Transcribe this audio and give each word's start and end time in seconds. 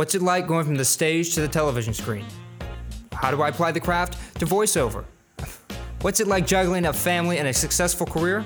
What's 0.00 0.14
it 0.14 0.22
like 0.22 0.46
going 0.46 0.64
from 0.64 0.76
the 0.76 0.84
stage 0.86 1.34
to 1.34 1.42
the 1.42 1.48
television 1.48 1.92
screen? 1.92 2.24
How 3.12 3.30
do 3.30 3.42
I 3.42 3.48
apply 3.48 3.72
the 3.72 3.80
craft 3.80 4.16
to 4.38 4.46
voiceover? 4.46 5.04
What's 6.00 6.20
it 6.20 6.26
like 6.26 6.46
juggling 6.46 6.86
a 6.86 6.92
family 6.94 7.36
and 7.36 7.46
a 7.46 7.52
successful 7.52 8.06
career? 8.06 8.42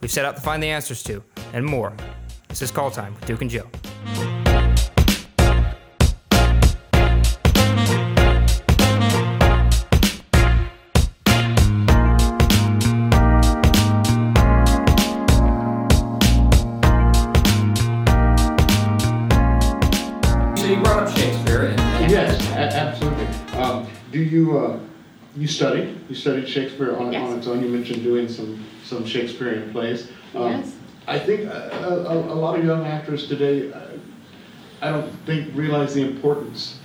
We've 0.00 0.10
set 0.10 0.24
out 0.24 0.36
to 0.36 0.40
find 0.40 0.62
the 0.62 0.68
answers 0.68 1.02
to, 1.02 1.22
and 1.52 1.62
more. 1.62 1.92
This 2.48 2.62
is 2.62 2.70
Call 2.70 2.90
Time 2.90 3.14
with 3.16 3.26
Duke 3.26 3.42
and 3.42 3.50
Joe. 3.50 3.68
Do 24.12 24.20
you, 24.22 24.58
uh, 24.58 24.78
you 25.36 25.46
studied, 25.48 25.98
you 26.08 26.14
studied 26.14 26.46
Shakespeare 26.48 26.94
on, 26.96 27.12
Yes. 27.12 27.28
on 27.28 27.38
its 27.38 27.46
own, 27.46 27.62
you 27.62 27.68
mentioned 27.68 28.02
doing 28.02 28.28
some, 28.28 28.64
some 28.84 29.04
Shakespearean 29.04 29.72
plays. 29.72 30.08
Um, 30.34 30.42
Yes. 30.52 30.74
I 31.08 31.18
think 31.18 31.40
a, 31.50 32.06
a, 32.08 32.14
a 32.32 32.36
lot 32.36 32.56
of 32.58 32.64
young 32.64 32.86
actors 32.86 33.26
today, 33.26 33.72
I 34.80 34.90
don't 34.90 35.10
think 35.26 35.50
realize 35.56 35.94
the 35.94 36.02
importance 36.06 36.78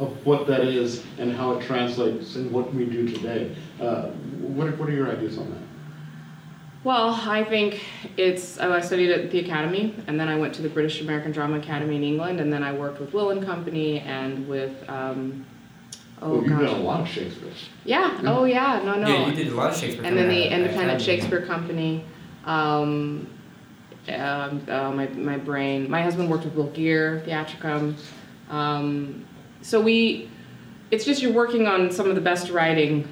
of 0.00 0.08
what 0.26 0.46
that 0.48 0.60
is 0.60 1.02
and 1.18 1.32
how 1.32 1.52
it 1.52 1.64
translates 1.64 2.36
in 2.36 2.52
what 2.52 2.74
we 2.74 2.84
do 2.84 3.08
today. 3.08 3.54
Uh, 3.80 4.08
what, 4.56 4.66
are- 4.66 4.76
what 4.76 4.88
are 4.88 4.92
your 4.92 5.10
ideas 5.10 5.38
on 5.38 5.48
that? 5.50 5.58
Well, 6.82 7.18
I 7.26 7.44
think 7.44 7.82
it's. 8.18 8.58
Oh, 8.60 8.70
I 8.70 8.80
studied 8.82 9.10
at 9.10 9.30
the 9.30 9.38
Academy, 9.38 9.94
and 10.06 10.20
then 10.20 10.28
I 10.28 10.36
went 10.36 10.54
to 10.56 10.60
the 10.62 10.68
British 10.68 11.00
American 11.00 11.32
Drama 11.32 11.56
Academy 11.58 11.96
in 11.96 12.02
England, 12.04 12.40
and 12.40 12.52
then 12.52 12.62
I 12.62 12.74
worked 12.74 13.00
with 13.00 13.14
Will 13.14 13.30
and 13.30 13.42
Company 13.42 14.00
and 14.00 14.46
with. 14.46 14.72
Um, 14.90 15.46
oh 16.22 16.30
Well, 16.30 16.40
you've 16.42 16.48
gosh. 16.50 16.60
done 16.70 16.80
a 16.80 16.82
lot 16.82 17.00
of 17.00 17.08
Shakespeare. 17.08 17.50
Yeah. 17.84 18.20
Oh 18.24 18.44
yeah. 18.44 18.80
No 18.84 18.94
no. 18.96 19.06
yeah, 19.08 19.26
you 19.28 19.34
did 19.34 19.48
a 19.48 19.54
lot 19.54 19.72
of 19.72 19.76
Shakespeare. 19.78 20.04
and 20.04 20.16
then 20.16 20.28
the 20.28 20.44
Independent 20.52 21.00
Shakespeare 21.02 21.44
Company. 21.44 22.04
Um, 22.44 23.28
um, 24.08 24.62
uh, 24.68 24.90
my 24.92 25.06
my 25.08 25.36
brain. 25.38 25.90
My 25.90 26.02
husband 26.02 26.30
worked 26.30 26.44
with 26.44 26.54
Will 26.54 26.68
Geer 26.70 27.22
Theatricum. 27.24 27.96
Um, 28.50 29.24
so 29.62 29.80
we, 29.80 30.28
it's 30.90 31.06
just 31.06 31.22
you're 31.22 31.32
working 31.32 31.66
on 31.66 31.90
some 31.90 32.08
of 32.10 32.14
the 32.14 32.20
best 32.20 32.50
writing, 32.50 33.08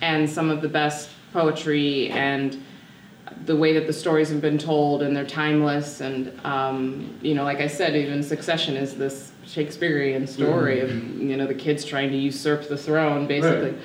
and 0.00 0.28
some 0.28 0.48
of 0.50 0.62
the 0.62 0.68
best 0.68 1.10
poetry, 1.34 2.08
and 2.10 2.62
the 3.44 3.56
way 3.56 3.72
that 3.74 3.86
the 3.86 3.92
stories 3.92 4.28
have 4.30 4.40
been 4.40 4.58
told, 4.58 5.02
and 5.02 5.14
they're 5.16 5.26
timeless. 5.26 6.00
And 6.00 6.32
um, 6.44 7.16
you 7.22 7.34
know, 7.34 7.44
like 7.44 7.60
I 7.60 7.66
said, 7.66 7.94
even 7.94 8.22
Succession 8.22 8.76
is 8.76 8.96
this 8.96 9.32
Shakespearean 9.46 10.26
story 10.26 10.80
of 10.80 10.90
you 10.90 11.36
know 11.36 11.46
the 11.46 11.54
kids 11.54 11.84
trying 11.84 12.10
to 12.10 12.16
usurp 12.16 12.68
the 12.68 12.76
throne, 12.76 13.26
basically 13.26 13.70
Right. 13.70 13.78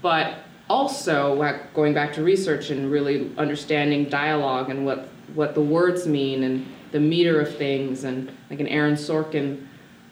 but 0.00 0.34
also 0.70 1.36
going 1.74 1.92
back 1.92 2.12
to 2.14 2.22
research 2.22 2.70
and 2.70 2.90
really 2.90 3.30
understanding 3.36 4.08
dialogue 4.08 4.70
and 4.70 4.86
what 4.86 5.08
what 5.34 5.54
the 5.54 5.60
words 5.60 6.06
mean 6.06 6.44
and 6.44 6.66
the 6.92 7.00
meter 7.00 7.40
of 7.40 7.54
things 7.56 8.04
and 8.04 8.30
like 8.50 8.60
an 8.60 8.68
Aaron 8.68 8.94
Sorkin 8.94 9.66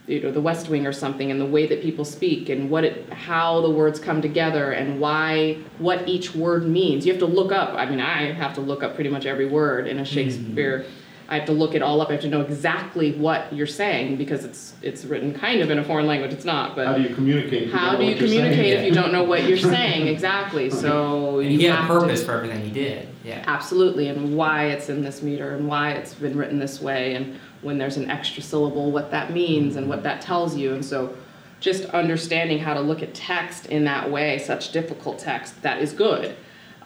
you 0.07 0.21
know 0.21 0.33
the 0.33 0.41
West 0.41 0.69
Wing 0.69 0.87
or 0.87 0.93
something 0.93 1.31
and 1.31 1.41
the 1.41 1.47
way 1.47 1.67
that 1.67 1.83
people 1.83 2.05
speak 2.05 2.49
and 2.49 2.71
what 2.71 2.85
it 2.85 3.13
how 3.13 3.61
the 3.61 3.71
words 3.71 4.01
come 4.01 4.21
together 4.23 4.73
and 4.73 4.99
why 4.99 5.59
what 5.79 6.09
each 6.09 6.35
word 6.35 6.67
means 6.67 7.07
you 7.07 7.13
have 7.13 7.21
to 7.21 7.27
look 7.27 7.53
up 7.53 7.75
I 7.75 7.89
mean 7.89 8.01
I 8.01 8.33
have 8.33 8.55
to 8.55 8.61
look 8.61 8.83
up 8.83 8.95
pretty 8.95 9.11
much 9.11 9.27
every 9.27 9.47
word 9.47 9.87
in 9.87 9.99
a 9.99 10.01
hmm. 10.01 10.05
Shakespeare 10.05 10.87
I 11.29 11.37
have 11.37 11.47
to 11.47 11.53
look 11.53 11.77
it 11.77 11.83
all 11.83 12.01
up 12.01 12.09
I 12.09 12.13
have 12.15 12.23
to 12.23 12.29
know 12.29 12.41
exactly 12.41 13.13
what 13.13 13.53
you're 13.53 13.67
saying 13.67 14.17
because 14.17 14.45
it's 14.45 14.75
it's 14.83 15.05
written 15.05 15.33
kind 15.33 15.61
of 15.61 15.71
in 15.71 15.79
a 15.79 15.85
foreign 15.85 16.07
language 16.07 16.33
it's 16.33 16.45
not 16.47 16.75
but 16.75 16.87
How 16.87 16.95
do 16.95 17.03
you 17.03 17.15
communicate? 17.15 17.71
how 17.71 17.93
don't 17.93 18.01
do 18.01 18.03
know 18.07 18.09
you 18.09 18.15
what 18.15 18.21
you're 18.21 18.29
saying? 18.29 18.43
communicate 18.51 18.79
if 18.81 18.85
you 18.87 18.93
don't 18.93 19.13
know 19.13 19.23
what 19.25 19.45
you're 19.45 19.59
saying 19.77 20.09
exactly? 20.09 20.71
So 20.71 21.39
And 21.39 21.53
you 21.53 21.59
he 21.59 21.65
had 21.67 21.75
a 21.75 21.83
have 21.83 21.89
to- 21.89 22.01
purpose 22.01 22.25
for 22.25 22.33
everything 22.33 22.63
he 22.65 22.71
did. 22.73 23.09
Yeah. 23.23 23.45
absolutely, 23.47 24.09
and 24.09 24.35
why 24.35 24.69
it's 24.69 24.89
in 24.89 25.03
this 25.03 25.21
meter, 25.23 25.55
and 25.55 25.69
why 25.69 25.93
it's 25.93 26.15
been 26.15 26.37
written 26.39 26.59
this 26.59 26.81
way, 26.81 27.15
and 27.15 27.39
when 27.63 27.79
there's 27.79 27.97
an 27.97 28.11
extra 28.11 28.43
syllable, 28.43 28.91
what 28.91 29.11
that 29.11 29.33
means, 29.33 29.77
and 29.77 29.89
what 29.89 30.03
that 30.03 30.21
tells 30.21 30.57
you, 30.57 30.73
and 30.73 30.85
so 30.85 31.15
just 31.61 31.85
understanding 31.87 32.59
how 32.59 32.73
to 32.75 32.81
look 32.81 33.03
at 33.03 33.13
text 33.15 33.67
in 33.67 33.85
that 33.85 34.11
way, 34.11 34.39
such 34.39 34.73
difficult 34.73 35.19
text 35.19 35.61
that 35.63 35.81
is 35.83 35.93
good. 35.93 36.35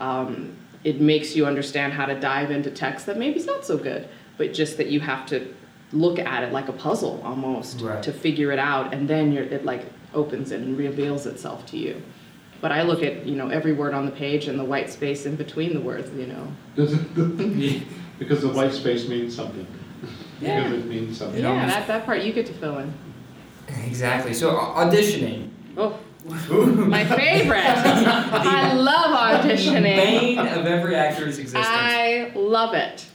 Um, 0.00 0.56
it 0.82 1.00
makes 1.00 1.36
you 1.36 1.46
understand 1.46 1.92
how 1.92 2.06
to 2.06 2.18
dive 2.18 2.50
into 2.50 2.70
text 2.70 3.06
that 3.06 3.16
maybe 3.16 3.38
is 3.38 3.46
not 3.46 3.64
so 3.64 3.78
good, 3.78 4.08
but 4.36 4.52
just 4.52 4.76
that 4.78 4.88
you 4.88 5.00
have 5.00 5.26
to 5.26 5.54
look 5.92 6.18
at 6.18 6.42
it 6.42 6.52
like 6.52 6.68
a 6.68 6.72
puzzle 6.72 7.22
almost 7.24 7.80
Right. 7.80 8.02
to 8.02 8.12
figure 8.12 8.50
it 8.50 8.58
out, 8.58 8.92
and 8.92 9.08
then 9.08 9.32
you're, 9.32 9.44
it 9.44 9.64
like 9.64 9.86
opens 10.12 10.50
it 10.50 10.60
and 10.60 10.76
reveals 10.76 11.26
itself 11.26 11.64
to 11.66 11.76
you. 11.78 12.02
But 12.60 12.72
I 12.72 12.82
look 12.82 13.02
at 13.02 13.26
you 13.26 13.36
know 13.36 13.48
every 13.48 13.72
word 13.74 13.94
on 13.94 14.06
the 14.06 14.12
page 14.12 14.48
and 14.48 14.58
the 14.58 14.64
white 14.64 14.90
space 14.90 15.26
in 15.26 15.36
between 15.36 15.74
the 15.74 15.80
words. 15.80 16.10
You 16.18 16.26
know. 16.26 16.48
Does 16.74 16.94
it, 16.94 17.82
because 18.18 18.40
the 18.42 18.48
white 18.48 18.72
space 18.72 19.06
means 19.08 19.34
something. 19.36 19.66
Yeah. 20.40 20.64
Because 20.68 20.84
it 20.84 20.86
means 20.88 21.18
something. 21.18 21.38
It 21.38 21.42
yeah, 21.42 21.48
almost- 21.50 21.68
that, 21.74 21.86
that 21.86 22.04
part 22.06 22.22
you 22.22 22.32
get 22.32 22.46
to 22.46 22.52
fill 22.54 22.78
in. 22.78 22.92
Exactly. 23.86 24.34
So 24.34 24.50
au- 24.50 24.74
auditioning. 24.84 25.50
Oh, 25.76 25.98
my 26.28 27.04
favorite. 27.04 27.64
I 27.64 28.72
love 28.74 29.40
auditioning. 29.44 29.82
Bane 29.96 30.38
of 30.38 30.66
every 30.66 30.94
actor's 30.96 31.38
existence. 31.38 31.66
I 31.68 32.32
love 32.34 32.74
it. 32.74 33.06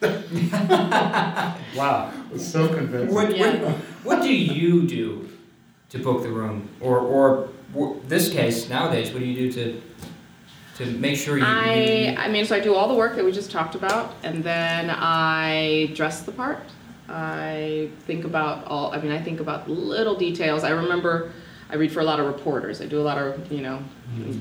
wow. 1.76 2.12
It's 2.34 2.46
so 2.46 2.68
convincing. 2.68 3.14
What, 3.14 3.36
Yeah. 3.36 3.62
what, 3.62 3.74
what 4.04 4.22
do 4.22 4.32
you 4.34 4.82
do 4.86 5.28
to 5.90 5.98
book 5.98 6.22
the 6.22 6.28
room, 6.30 6.68
or 6.80 6.98
or 6.98 7.48
w- 7.72 8.00
this 8.08 8.30
case 8.30 8.68
nowadays? 8.68 9.12
What 9.12 9.20
do 9.20 9.26
you 9.26 9.50
do 9.50 9.52
to 9.52 9.80
to 10.76 10.86
make 10.86 11.16
sure 11.16 11.38
you? 11.38 11.44
I 11.46 12.16
I 12.18 12.28
mean, 12.28 12.44
so 12.44 12.56
I 12.56 12.60
do 12.60 12.74
all 12.74 12.88
the 12.88 12.94
work 12.94 13.16
that 13.16 13.24
we 13.24 13.32
just 13.32 13.50
talked 13.50 13.74
about, 13.74 14.14
and 14.22 14.42
then 14.42 14.90
I 14.90 15.92
dress 15.94 16.22
the 16.22 16.32
part. 16.32 16.60
I 17.08 17.90
think 18.06 18.24
about 18.24 18.66
all. 18.66 18.92
I 18.92 19.00
mean, 19.00 19.12
I 19.12 19.20
think 19.20 19.40
about 19.40 19.68
little 19.68 20.16
details. 20.16 20.64
I 20.64 20.70
remember. 20.70 21.32
I 21.70 21.76
read 21.76 21.90
for 21.90 22.00
a 22.00 22.04
lot 22.04 22.20
of 22.20 22.26
reporters. 22.26 22.82
I 22.82 22.86
do 22.86 23.00
a 23.00 23.02
lot 23.02 23.16
of, 23.16 23.50
you 23.50 23.62
know, 23.62 23.82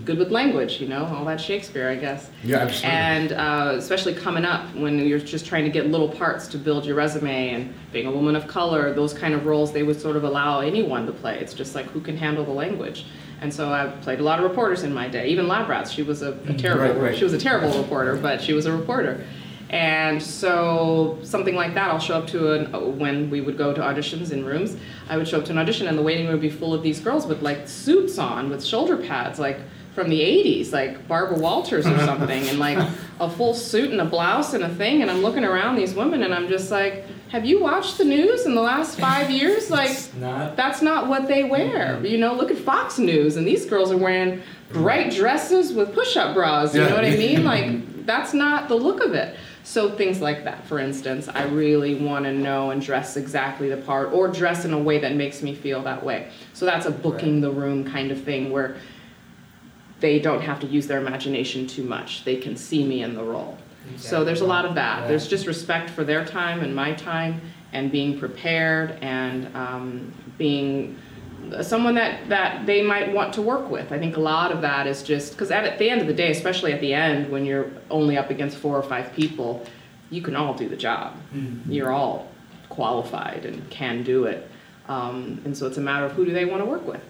good 0.03 0.19
with 0.19 0.29
language, 0.29 0.81
you 0.81 0.89
know, 0.89 1.05
all 1.05 1.23
that 1.25 1.39
Shakespeare, 1.39 1.89
I 1.89 1.95
guess. 1.95 2.29
Yeah, 2.43 2.57
absolutely. 2.57 2.89
And 2.89 3.31
uh, 3.31 3.75
especially 3.77 4.13
coming 4.13 4.43
up 4.43 4.75
when 4.75 4.99
you're 4.99 5.19
just 5.19 5.45
trying 5.45 5.63
to 5.63 5.69
get 5.71 5.87
little 5.87 6.09
parts 6.09 6.47
to 6.49 6.57
build 6.57 6.85
your 6.85 6.95
resume 6.95 7.53
and 7.53 7.73
being 7.93 8.07
a 8.07 8.11
woman 8.11 8.35
of 8.35 8.45
color, 8.47 8.93
those 8.93 9.13
kind 9.13 9.33
of 9.33 9.45
roles 9.45 9.71
they 9.71 9.83
would 9.83 9.99
sort 9.99 10.17
of 10.17 10.25
allow 10.25 10.59
anyone 10.59 11.05
to 11.05 11.13
play. 11.13 11.39
It's 11.39 11.53
just 11.53 11.75
like 11.75 11.85
who 11.87 12.01
can 12.01 12.17
handle 12.17 12.43
the 12.43 12.51
language. 12.51 13.05
And 13.43 13.53
so 13.53 13.73
I 13.73 13.87
played 13.87 14.21
a 14.21 14.23
lot 14.23 14.39
of 14.39 14.49
reporters 14.49 14.83
in 14.83 14.93
my 14.93 15.09
day. 15.09 15.27
Even 15.27 15.49
Lab 15.49 15.67
Rats, 15.67 15.91
she 15.91 16.01
was 16.01 16.21
a, 16.21 16.31
a 16.31 16.33
mm, 16.33 16.57
terrible 16.57 17.01
Right, 17.01 17.09
right. 17.09 17.17
she 17.17 17.25
was 17.25 17.33
a 17.33 17.37
terrible 17.37 17.77
reporter, 17.77 18.15
but 18.15 18.41
she 18.41 18.53
was 18.53 18.65
a 18.65 18.71
reporter. 18.71 19.27
And 19.69 20.23
so 20.23 21.19
something 21.23 21.53
like 21.53 21.73
that, 21.73 21.89
I'll 21.89 21.99
show 21.99 22.15
up 22.15 22.27
to 22.27 22.53
an 22.53 22.97
when 22.97 23.29
we 23.29 23.41
would 23.41 23.57
go 23.57 23.73
to 23.73 23.81
auditions 23.81 24.31
in 24.31 24.45
rooms. 24.45 24.77
I 25.09 25.17
would 25.17 25.27
show 25.27 25.39
up 25.39 25.45
to 25.45 25.51
an 25.51 25.57
audition, 25.57 25.87
and 25.87 25.97
the 25.97 26.01
waiting 26.01 26.27
room 26.27 26.35
would 26.35 26.41
be 26.41 26.49
full 26.49 26.73
of 26.73 26.83
these 26.83 27.01
girls 27.01 27.25
with 27.27 27.41
like 27.41 27.67
suits 27.67 28.17
on, 28.17 28.49
with 28.49 28.63
shoulder 28.63 28.95
pads, 28.95 29.39
like 29.39 29.59
from 29.93 30.09
the 30.09 30.19
80s, 30.19 30.71
like 30.71 31.07
Barbara 31.07 31.37
Walters 31.37 31.85
or 31.85 31.97
something, 32.05 32.47
and 32.49 32.59
like 32.59 32.77
a 33.19 33.29
full 33.29 33.53
suit 33.53 33.91
and 33.91 34.01
a 34.01 34.05
blouse 34.05 34.53
and 34.53 34.63
a 34.63 34.69
thing. 34.69 35.01
And 35.01 35.11
I'm 35.11 35.21
looking 35.21 35.43
around 35.45 35.75
these 35.75 35.93
women, 35.93 36.23
and 36.23 36.33
I'm 36.33 36.47
just 36.47 36.71
like, 36.71 37.05
have 37.29 37.45
you 37.45 37.59
watched 37.61 37.97
the 37.97 38.05
news 38.05 38.45
in 38.45 38.53
the 38.55 38.61
last 38.61 38.99
five 38.99 39.29
years? 39.29 39.69
Like, 39.69 39.97
not. 40.19 40.55
that's 40.55 40.81
not 40.81 41.07
what 41.07 41.27
they 41.27 41.43
wear. 41.43 41.99
You 42.05 42.17
know, 42.17 42.33
look 42.35 42.51
at 42.51 42.57
Fox 42.57 42.97
News, 42.99 43.37
and 43.37 43.47
these 43.47 43.65
girls 43.65 43.91
are 43.91 43.97
wearing 43.97 44.41
bright 44.71 45.11
dresses 45.11 45.73
with 45.73 45.93
push-up 45.93 46.35
bras. 46.35 46.73
You 46.75 46.81
Yeah. 46.81 46.89
know 46.89 46.95
what 46.95 47.05
I 47.05 47.11
mean? 47.15 47.43
Like, 47.43 48.05
that's 48.05 48.33
not 48.33 48.67
the 48.67 48.75
look 48.75 49.03
of 49.03 49.13
it. 49.13 49.35
So 49.63 49.95
things 49.95 50.19
like 50.21 50.43
that, 50.43 50.65
for 50.67 50.77
instance, 50.79 51.29
I 51.29 51.43
really 51.45 51.95
want 51.95 52.25
to 52.25 52.33
know 52.33 52.71
and 52.71 52.81
dress 52.81 53.15
exactly 53.15 53.69
the 53.69 53.77
part, 53.77 54.11
or 54.11 54.27
dress 54.27 54.65
in 54.65 54.73
a 54.73 54.77
way 54.77 54.99
that 54.99 55.15
makes 55.15 55.41
me 55.41 55.55
feel 55.55 55.81
that 55.83 56.03
way. 56.03 56.29
So 56.53 56.65
that's 56.65 56.85
a 56.85 56.91
booking 56.91 57.39
the 57.41 57.49
room 57.51 57.89
kind 57.89 58.11
of 58.11 58.21
thing 58.21 58.51
where 58.51 58.75
they 60.03 60.19
don't 60.19 60.41
have 60.41 60.59
to 60.59 60.67
use 60.67 60.85
their 60.85 60.99
imagination 60.99 61.65
too 61.65 61.83
much. 61.83 62.25
They 62.25 62.35
can 62.35 62.57
see 62.57 62.85
me 62.85 63.03
in 63.03 63.15
the 63.15 63.23
role. 63.23 63.57
So 63.95 64.25
there's 64.25 64.41
a 64.41 64.45
lot 64.45 64.65
of 64.65 64.75
that. 64.75 65.01
Yeah. 65.01 65.07
There's 65.07 65.29
just 65.29 65.47
respect 65.47 65.89
for 65.89 66.03
their 66.03 66.25
time 66.25 66.59
and 66.59 66.75
my 66.75 66.91
time, 66.93 67.39
and 67.71 67.89
being 67.89 68.19
prepared 68.19 68.97
and 69.01 69.53
um, 69.55 70.13
being 70.37 70.97
someone 71.61 71.95
that 71.95 72.27
that 72.27 72.65
they 72.65 72.81
might 72.81 73.13
want 73.13 73.33
to 73.35 73.41
work 73.41 73.69
with. 73.69 73.93
I 73.93 73.99
think 73.99 74.17
a 74.17 74.19
lot 74.19 74.51
of 74.51 74.61
that 74.61 74.87
is 74.87 75.03
just 75.03 75.31
because 75.31 75.51
at, 75.51 75.63
at 75.63 75.79
the 75.79 75.89
end 75.89 76.01
of 76.01 76.07
the 76.07 76.13
day, 76.13 76.31
especially 76.31 76.73
at 76.73 76.81
the 76.81 76.93
end 76.93 77.31
when 77.31 77.45
you're 77.45 77.71
only 77.89 78.17
up 78.17 78.29
against 78.29 78.57
four 78.57 78.75
or 78.77 78.83
five 78.83 79.13
people, 79.13 79.65
you 80.09 80.21
can 80.21 80.35
all 80.35 80.53
do 80.53 80.67
the 80.67 80.77
job. 80.77 81.15
You're 81.71 81.91
all 81.91 82.27
qualified 82.67 83.45
and 83.45 83.69
can 83.69 84.03
do 84.03 84.25
it. 84.25 84.49
Um, 84.89 85.41
and 85.45 85.57
so 85.57 85.65
it's 85.67 85.77
a 85.77 85.81
matter 85.81 86.05
of 86.05 86.11
who 86.11 86.25
do 86.25 86.33
they 86.33 86.45
want 86.45 86.61
to 86.61 86.65
work 86.65 86.85
with. 86.85 87.01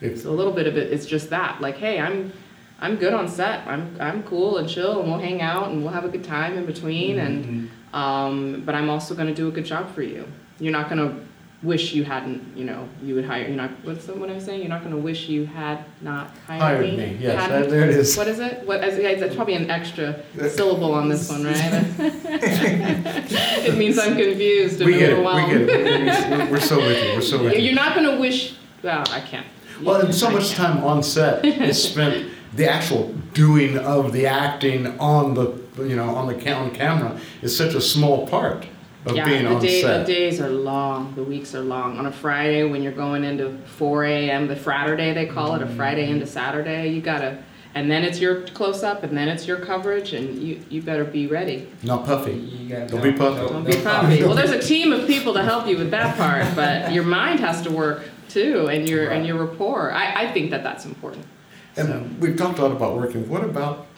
If- 0.00 0.22
So 0.22 0.30
a 0.30 0.36
little 0.36 0.52
bit 0.52 0.66
of 0.66 0.76
it. 0.76 0.84
it 0.88 0.92
is 0.92 1.06
just 1.06 1.30
that, 1.30 1.60
like, 1.60 1.76
hey, 1.76 2.00
I'm 2.00 2.32
I'm 2.80 2.96
good 2.96 3.14
on 3.14 3.28
set. 3.28 3.66
I'm 3.66 3.96
I'm 4.00 4.22
cool 4.24 4.58
and 4.58 4.68
chill, 4.68 5.00
and 5.00 5.10
we'll 5.10 5.20
hang 5.20 5.40
out 5.40 5.70
and 5.70 5.82
we'll 5.82 5.92
have 5.92 6.04
a 6.04 6.08
good 6.08 6.24
time 6.24 6.56
in 6.58 6.66
between. 6.66 7.18
And 7.18 7.70
um, 7.94 8.62
but 8.66 8.74
I'm 8.74 8.90
also 8.90 9.14
going 9.14 9.28
to 9.28 9.34
do 9.34 9.46
a 9.48 9.52
good 9.52 9.64
job 9.64 9.94
for 9.94 10.02
you. 10.02 10.26
You're 10.58 10.72
not 10.72 10.90
going 10.90 10.98
to 11.08 11.24
wish 11.62 11.94
you 11.94 12.04
hadn't, 12.04 12.42
you 12.54 12.64
know, 12.64 12.86
you 13.02 13.14
would 13.14 13.24
hire, 13.24 13.46
you're 13.46 13.56
not, 13.56 13.70
what's 13.84 14.04
the, 14.04 14.12
what 14.14 14.28
I'm 14.28 14.38
saying? 14.38 14.60
You're 14.60 14.68
not 14.68 14.82
gonna 14.82 14.98
wish 14.98 15.30
you 15.30 15.46
had 15.46 15.82
not 16.02 16.28
hired 16.46 16.60
Hired 16.60 16.80
me? 16.90 16.96
me, 16.98 17.16
yes, 17.18 17.48
that- 17.48 17.70
there 17.70 17.84
it 17.88 17.96
is. 17.96 18.14
What 18.18 18.28
is 18.28 18.38
it? 18.38 18.66
What, 18.66 18.80
as- 18.82 18.98
yeah, 18.98 19.14
that's 19.14 19.34
probably 19.34 19.54
an 19.54 19.70
extra 19.70 20.20
syllable 20.50 20.92
on 20.92 21.08
this 21.08 21.30
one, 21.30 21.44
right? 21.44 21.54
It 23.66 23.78
means 23.78 23.98
I'm 23.98 24.14
confused 24.16 24.80
and 24.82 24.90
We 24.90 24.98
get 24.98 25.10
it, 25.12 25.18
we 25.18 25.24
get 25.24 25.60
it. 25.62 26.30
We're- 26.30 26.50
We're 26.50 26.60
so 26.60 26.76
with 26.78 27.02
you, 27.02 27.14
we're 27.14 27.20
so 27.22 27.42
with 27.44 27.54
you. 27.54 27.60
you're 27.60 27.74
not 27.74 27.94
gonna 27.94 28.20
wish, 28.20 28.56
well, 28.82 29.02
I 29.10 29.20
can't. 29.20 29.46
Well, 29.82 30.00
and 30.00 30.14
so 30.14 30.30
much 30.30 30.52
time 30.52 30.84
on 30.84 31.02
set 31.02 31.44
is 31.44 31.82
spent, 31.82 32.30
the 32.54 32.70
actual 32.70 33.12
doing 33.32 33.78
of 33.78 34.12
the 34.12 34.26
acting 34.26 34.98
on 34.98 35.34
the, 35.34 35.52
you 35.78 35.96
know, 35.96 36.14
on 36.14 36.28
the 36.28 36.54
on 36.54 36.70
camera 36.70 37.18
is 37.42 37.56
such 37.56 37.74
a 37.74 37.80
small 37.80 38.26
part 38.28 38.66
of 39.06 39.16
Yeah, 39.16 39.24
being 39.24 39.44
the 39.44 39.54
on 39.54 39.60
day, 39.60 39.82
the 39.82 40.04
days 40.04 40.40
are 40.40 40.48
long, 40.48 41.14
the 41.14 41.22
weeks 41.24 41.54
are 41.54 41.62
long. 41.62 41.98
On 41.98 42.06
a 42.06 42.12
Friday, 42.12 42.64
when 42.64 42.82
you're 42.82 42.92
going 42.92 43.24
into 43.24 43.58
four 43.66 44.04
AM, 44.04 44.46
the 44.46 44.56
Fraturday 44.56 45.12
they 45.12 45.26
call 45.26 45.54
it, 45.54 45.62
a 45.62 45.66
Friday 45.66 46.08
into 46.10 46.26
Saturday, 46.26 46.88
you 46.88 47.00
gotta, 47.00 47.38
and 47.74 47.90
then 47.90 48.04
it's 48.04 48.20
your 48.20 48.42
close-up, 48.48 49.02
and 49.02 49.16
then 49.16 49.28
it's 49.28 49.46
your 49.46 49.58
coverage, 49.58 50.12
and 50.12 50.38
you, 50.40 50.60
you 50.70 50.80
better 50.80 51.04
be 51.04 51.26
ready. 51.26 51.68
Not 51.82 52.04
puffy. 52.06 52.32
You 52.34 52.68
got 52.68 52.88
Don't 52.88 53.02
be 53.02 53.12
puffy. 53.12 53.48
Don't 53.52 53.64
be 53.64 53.76
puffy. 53.76 54.22
Well, 54.22 54.34
there's 54.34 54.52
a 54.52 54.60
team 54.62 54.92
of 54.92 55.06
people 55.06 55.34
to 55.34 55.42
help 55.42 55.66
you 55.66 55.76
with 55.76 55.90
that 55.90 56.16
part, 56.16 56.54
but 56.54 56.92
your 56.92 57.04
mind 57.04 57.40
has 57.40 57.62
to 57.62 57.70
work 57.72 58.08
too, 58.28 58.68
and 58.68 58.88
your, 58.88 59.10
and 59.10 59.26
your 59.26 59.44
rapport. 59.44 59.92
I, 59.92 60.24
I 60.24 60.32
think 60.32 60.50
that 60.52 60.62
that's 60.62 60.84
important. 60.84 61.26
So, 61.74 61.82
And 61.82 62.20
we've 62.20 62.36
talked 62.36 62.58
a 62.60 62.62
lot 62.62 62.70
about 62.72 62.96
working. 62.96 63.28
What 63.28 63.42
about, 63.42 63.88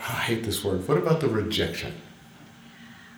I 0.00 0.12
hate 0.22 0.44
this 0.44 0.64
word, 0.64 0.88
what 0.88 0.96
about 0.96 1.20
the 1.20 1.28
rejection? 1.28 1.92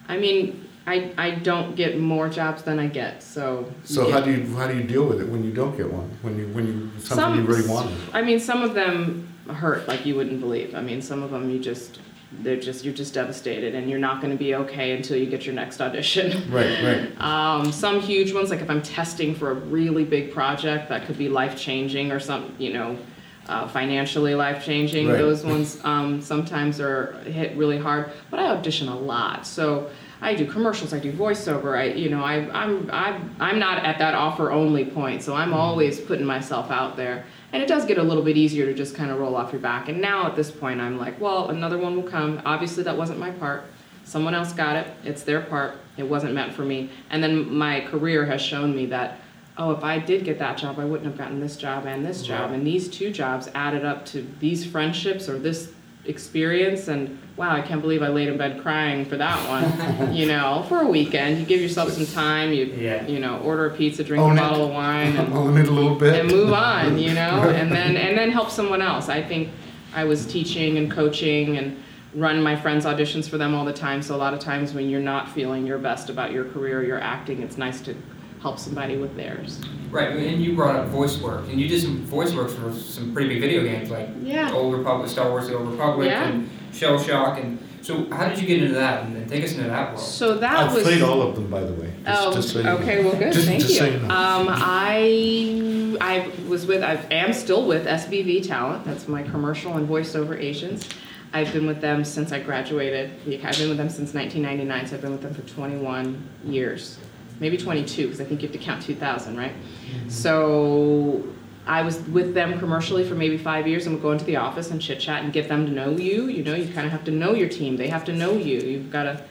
I 0.08 0.18
mean, 0.18 0.68
I, 0.86 1.12
I 1.16 1.30
don't 1.30 1.76
get 1.76 2.00
more 2.00 2.28
jobs 2.28 2.62
than 2.62 2.80
I 2.80 2.88
get, 2.88 3.22
so. 3.22 3.72
So 3.84 4.06
get- 4.06 4.12
how 4.12 4.20
do 4.22 4.32
you, 4.32 4.56
how 4.56 4.66
do 4.66 4.76
you 4.76 4.82
deal 4.82 5.04
with 5.06 5.20
it 5.20 5.28
when 5.28 5.44
you 5.44 5.52
don't 5.52 5.76
get 5.76 5.92
one? 5.92 6.10
When 6.22 6.36
you, 6.36 6.48
when 6.48 6.66
you, 6.66 6.90
something 7.00 7.42
you 7.42 7.46
really 7.46 7.68
wanted? 7.68 7.96
I 8.12 8.22
mean, 8.22 8.40
some 8.40 8.62
of 8.64 8.74
them 8.74 9.28
hurt 9.54 9.88
like 9.88 10.06
you 10.06 10.14
wouldn't 10.14 10.40
believe. 10.40 10.74
I 10.74 10.80
mean, 10.80 11.02
some 11.02 11.22
of 11.22 11.30
them 11.30 11.50
you 11.50 11.58
just, 11.58 12.00
they're 12.40 12.60
just, 12.60 12.84
you're 12.84 12.94
just 12.94 13.14
devastated 13.14 13.74
and 13.74 13.90
you're 13.90 13.98
not 13.98 14.20
gonna 14.20 14.36
be 14.36 14.54
okay 14.54 14.96
until 14.96 15.16
you 15.16 15.26
get 15.26 15.44
your 15.44 15.54
next 15.54 15.80
audition. 15.80 16.42
Right, 16.52 16.82
right. 16.82 17.20
Um, 17.20 17.72
some 17.72 18.00
huge 18.00 18.32
ones, 18.32 18.50
like 18.50 18.60
if 18.60 18.70
I'm 18.70 18.82
testing 18.82 19.34
for 19.34 19.50
a 19.50 19.54
really 19.54 20.04
big 20.04 20.32
project 20.32 20.88
that 20.88 21.06
could 21.06 21.18
be 21.18 21.28
life 21.28 21.56
changing 21.56 22.12
or 22.12 22.20
some, 22.20 22.54
you 22.58 22.72
know, 22.72 22.98
uh, 23.46 23.66
financially 23.68 24.34
life 24.34 24.64
changing. 24.64 25.08
Right. 25.08 25.18
Those 25.18 25.44
ones 25.44 25.78
um, 25.84 26.20
sometimes 26.22 26.80
are 26.80 27.14
hit 27.24 27.56
really 27.56 27.78
hard. 27.78 28.12
But 28.30 28.40
I 28.40 28.46
audition 28.48 28.88
a 28.88 28.96
lot, 28.96 29.46
so 29.46 29.90
I 30.22 30.34
do 30.34 30.46
commercials, 30.46 30.92
I 30.92 30.98
do 30.98 31.12
voiceover. 31.12 31.78
I, 31.78 31.84
you 31.84 32.10
know, 32.10 32.22
I, 32.22 32.36
I'm, 32.52 32.90
I'm, 32.92 33.34
I'm 33.40 33.58
not 33.58 33.84
at 33.84 33.98
that 33.98 34.14
offer 34.14 34.50
only 34.52 34.84
point, 34.84 35.22
so 35.22 35.34
I'm 35.34 35.54
always 35.54 36.00
putting 36.00 36.26
myself 36.26 36.70
out 36.70 36.96
there. 36.96 37.24
And 37.52 37.62
it 37.62 37.68
does 37.68 37.84
get 37.84 37.98
a 37.98 38.02
little 38.02 38.22
bit 38.22 38.36
easier 38.36 38.66
to 38.66 38.74
just 38.74 38.94
kind 38.94 39.10
of 39.10 39.18
roll 39.18 39.36
off 39.36 39.52
your 39.52 39.60
back. 39.60 39.88
And 39.88 40.00
now 40.00 40.26
at 40.26 40.36
this 40.36 40.50
point, 40.50 40.80
I'm 40.80 40.98
like, 40.98 41.20
well, 41.20 41.50
another 41.50 41.78
one 41.78 41.96
will 41.96 42.08
come. 42.08 42.40
Obviously, 42.44 42.84
that 42.84 42.96
wasn't 42.96 43.18
my 43.18 43.30
part. 43.32 43.64
Someone 44.04 44.34
else 44.34 44.52
got 44.52 44.76
it. 44.76 44.86
It's 45.04 45.22
their 45.22 45.40
part. 45.40 45.76
It 45.96 46.04
wasn't 46.04 46.34
meant 46.34 46.52
for 46.52 46.64
me. 46.64 46.90
And 47.10 47.22
then 47.22 47.52
my 47.52 47.80
career 47.80 48.24
has 48.26 48.40
shown 48.40 48.74
me 48.74 48.86
that, 48.86 49.18
oh, 49.58 49.72
if 49.72 49.82
I 49.82 49.98
did 49.98 50.24
get 50.24 50.38
that 50.38 50.58
job, 50.58 50.78
I 50.78 50.84
wouldn't 50.84 51.06
have 51.06 51.18
gotten 51.18 51.40
this 51.40 51.56
job 51.56 51.86
and 51.86 52.04
this 52.04 52.22
job. 52.22 52.52
And 52.52 52.66
these 52.66 52.88
two 52.88 53.10
jobs 53.12 53.48
added 53.54 53.84
up 53.84 54.06
to 54.06 54.26
these 54.38 54.64
friendships 54.64 55.28
or 55.28 55.38
this 55.38 55.72
experience. 56.06 56.88
And 56.88 57.18
wow, 57.36 57.54
I 57.54 57.60
can't 57.62 57.80
believe 57.80 58.02
I 58.02 58.08
laid 58.08 58.28
in 58.28 58.36
bed 58.36 58.60
crying 58.62 59.04
for 59.04 59.16
that 59.16 59.38
one. 59.48 60.14
you 60.14 60.26
know, 60.26 60.64
for 60.68 60.80
a 60.82 60.86
weekend, 60.86 61.38
you 61.38 61.44
give 61.44 61.60
yourself 61.60 61.90
some 61.92 62.06
time. 62.06 62.52
You, 62.52 62.64
Yeah. 62.66 63.06
you 63.06 63.18
know, 63.18 63.38
order 63.38 63.66
a 63.66 63.70
pizza, 63.70 64.02
drink 64.04 64.22
Own 64.22 64.32
a 64.32 64.34
it. 64.34 64.48
bottle 64.48 64.66
of 64.66 64.72
wine, 64.72 65.16
and 65.16 65.32
Own 65.34 65.56
it 65.58 65.68
a 65.68 65.70
little 65.70 65.94
bit. 65.96 66.20
and 66.20 66.30
move 66.30 66.52
on, 66.52 66.98
you 66.98 67.12
know, 67.14 67.48
and 67.54 67.70
then 67.72 67.96
and 67.96 68.16
then 68.18 68.30
help 68.30 68.50
someone 68.50 68.82
else. 68.82 69.08
I 69.08 69.22
think 69.22 69.50
I 69.94 70.04
was 70.04 70.26
teaching 70.26 70.78
and 70.78 70.90
coaching 70.90 71.56
and 71.58 71.82
run 72.14 72.42
my 72.42 72.56
friends' 72.56 72.84
auditions 72.84 73.28
for 73.28 73.38
them 73.38 73.54
all 73.54 73.64
the 73.64 73.72
time. 73.72 74.02
So 74.02 74.16
a 74.16 74.18
lot 74.18 74.34
of 74.34 74.40
times 74.40 74.72
when 74.74 74.88
you're 74.88 75.00
not 75.00 75.28
feeling 75.28 75.64
your 75.66 75.78
best 75.78 76.10
about 76.10 76.32
your 76.32 76.44
career, 76.44 76.82
your 76.82 76.98
acting, 77.00 77.40
it's 77.42 77.56
nice 77.56 77.80
to 77.82 77.94
help 78.42 78.58
somebody 78.58 78.96
with 78.96 79.14
theirs. 79.16 79.60
Right, 79.90 80.16
and 80.16 80.42
you 80.42 80.54
brought 80.54 80.76
up 80.76 80.88
voice 80.88 81.20
work, 81.20 81.48
and 81.48 81.60
you 81.60 81.68
did 81.68 81.82
some 81.82 82.04
voice 82.04 82.32
work 82.32 82.48
for 82.50 82.72
some 82.72 83.12
pretty 83.12 83.28
big 83.28 83.40
video 83.40 83.62
games 83.64 83.90
like 83.90 84.08
Yeah. 84.22 84.52
Old 84.52 84.74
Republic, 84.74 85.08
Star 85.10 85.28
Wars: 85.30 85.48
The 85.48 85.56
Old 85.58 85.68
Republic, 85.72 86.08
Yeah. 86.08 86.28
and 86.28 86.48
Shell 86.72 87.02
Shock, 87.02 87.38
and 87.42 87.58
so 87.82 88.06
how 88.10 88.28
did 88.28 88.38
you 88.40 88.46
get 88.46 88.62
into 88.62 88.74
that? 88.74 89.04
And, 89.04 89.16
and 89.16 89.28
take 89.28 89.42
us 89.44 89.52
into 89.52 89.64
that 89.68 89.88
world. 89.88 90.00
So 90.00 90.36
that 90.38 90.56
I've 90.68 90.74
was 90.74 90.84
played 90.84 91.02
all 91.02 91.22
of 91.22 91.34
them, 91.34 91.48
by 91.50 91.60
the 91.62 91.72
way. 91.74 91.92
Just, 92.04 92.22
Oh, 92.26 92.32
just 92.32 92.48
so 92.50 92.58
you 92.60 92.64
know. 92.64 92.76
okay, 92.78 93.04
well, 93.04 93.16
good, 93.16 93.32
Just- 93.32 93.46
thank 93.48 93.60
just 93.60 93.72
you. 93.74 93.78
so 93.80 93.84
you 93.86 93.98
know. 93.98 94.04
Um, 94.04 94.46
I, 94.48 95.96
I 96.00 96.30
was 96.48 96.66
with, 96.66 96.82
I 96.82 96.94
am 97.10 97.32
still 97.32 97.66
with 97.66 97.86
SBV 97.86 98.46
Talent, 98.46 98.84
that's 98.84 99.08
my 99.08 99.22
commercial 99.22 99.76
and 99.76 99.88
voiceover 99.88 100.38
agents. 100.38 100.88
I've 101.32 101.52
been 101.52 101.66
with 101.66 101.80
them 101.80 102.04
since 102.04 102.32
I 102.32 102.40
graduated, 102.40 103.10
I've 103.44 103.58
been 103.58 103.68
with 103.68 103.78
them 103.78 103.88
since 103.88 104.14
nineteen 104.14 104.42
ninety-nine, 104.42 104.86
so 104.86 104.96
I've 104.96 105.02
been 105.02 105.12
with 105.12 105.22
them 105.22 105.32
for 105.34 105.42
twenty-one 105.42 106.20
years. 106.44 106.98
Maybe 107.40 107.56
twenty-two, 107.56 108.04
because 108.04 108.20
I 108.20 108.24
think 108.24 108.42
you 108.42 108.48
have 108.48 108.56
to 108.56 108.62
count 108.62 108.82
two 108.82 108.94
thousand, 108.94 109.36
right? 109.36 109.52
Mm-hmm. 109.52 110.08
So, 110.08 111.24
I 111.66 111.82
was 111.82 112.00
with 112.00 112.34
them 112.34 112.58
commercially 112.58 113.04
for 113.04 113.14
maybe 113.14 113.38
five 113.38 113.66
years 113.66 113.86
and 113.86 113.94
would 113.94 114.02
go 114.02 114.12
into 114.12 114.24
the 114.24 114.36
office 114.36 114.70
and 114.70 114.80
chit 114.80 115.00
chat 115.00 115.22
and 115.22 115.32
get 115.32 115.48
them 115.48 115.66
to 115.66 115.72
know 115.72 115.90
you, 115.90 116.28
you 116.28 116.42
know, 116.42 116.54
you 116.54 116.72
kind 116.72 116.86
of 116.86 116.92
have 116.92 117.04
to 117.04 117.10
know 117.10 117.32
your 117.32 117.48
team, 117.48 117.76
they 117.76 117.88
have 117.88 118.04
to 118.06 118.12
know 118.12 118.32
you, 118.32 118.60
you've 118.60 118.90
gotta 118.90 119.22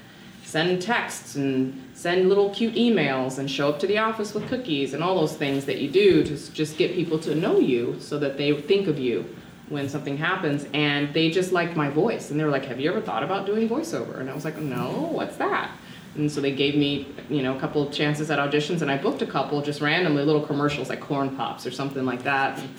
send 0.43 0.81
texts 0.81 1.35
and 1.35 1.79
send 1.93 2.29
little 2.29 2.49
cute 2.51 2.73
emails 2.73 3.37
and 3.37 3.51
show 3.51 3.69
up 3.69 3.79
to 3.79 3.87
the 3.87 3.97
office 3.97 4.33
with 4.33 4.47
cookies 4.47 4.93
and 4.93 5.03
all 5.03 5.19
those 5.19 5.35
things 5.35 5.65
that 5.65 5.79
you 5.79 5.89
do 5.89 6.23
to 6.23 6.53
just 6.53 6.77
get 6.77 6.93
people 6.93 7.19
to 7.19 7.35
know 7.35 7.59
you 7.59 7.95
so 7.99 8.17
that 8.17 8.37
they 8.37 8.59
think 8.61 8.87
of 8.87 8.97
you 8.97 9.23
when 9.67 9.87
something 9.87 10.17
happens. 10.17 10.65
And 10.73 11.13
they 11.13 11.29
just 11.29 11.51
liked 11.51 11.75
my 11.75 11.89
voice 11.89 12.31
and 12.31 12.39
they 12.39 12.43
were 12.43 12.49
like 12.49 12.65
have 12.65 12.79
you 12.79 12.89
ever 12.89 13.01
thought 13.01 13.21
about 13.21 13.45
doing 13.45 13.67
voiceover? 13.69 14.19
And 14.19 14.29
i 14.29 14.33
was 14.33 14.45
like 14.45 14.57
no 14.57 15.09
what's 15.11 15.35
that 15.37 15.71
and 16.15 16.31
so 16.31 16.41
they 16.41 16.51
gave 16.51 16.75
me 16.75 17.07
you 17.29 17.41
know 17.41 17.55
a 17.55 17.59
couple 17.59 17.85
of 17.85 17.93
chances 17.93 18.29
at 18.31 18.39
auditions 18.39 18.81
and 18.81 18.91
i 18.91 18.97
booked 18.97 19.21
a 19.21 19.27
couple 19.27 19.61
just 19.61 19.81
randomly 19.81 20.23
little 20.23 20.45
commercials 20.45 20.89
like 20.89 20.99
corn 20.99 21.35
pops 21.35 21.65
or 21.65 21.71
something 21.71 22.05
like 22.05 22.23
that 22.23 22.57
and 22.59 22.69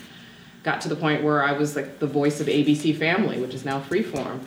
got 0.62 0.80
to 0.80 0.88
the 0.88 0.96
point 0.96 1.22
where 1.22 1.42
i 1.42 1.52
was 1.52 1.76
like 1.76 1.98
the 1.98 2.06
voice 2.06 2.40
of 2.40 2.46
abc 2.46 2.96
family 2.96 3.40
which 3.40 3.54
is 3.54 3.64
now 3.64 3.80
freeform 3.80 4.40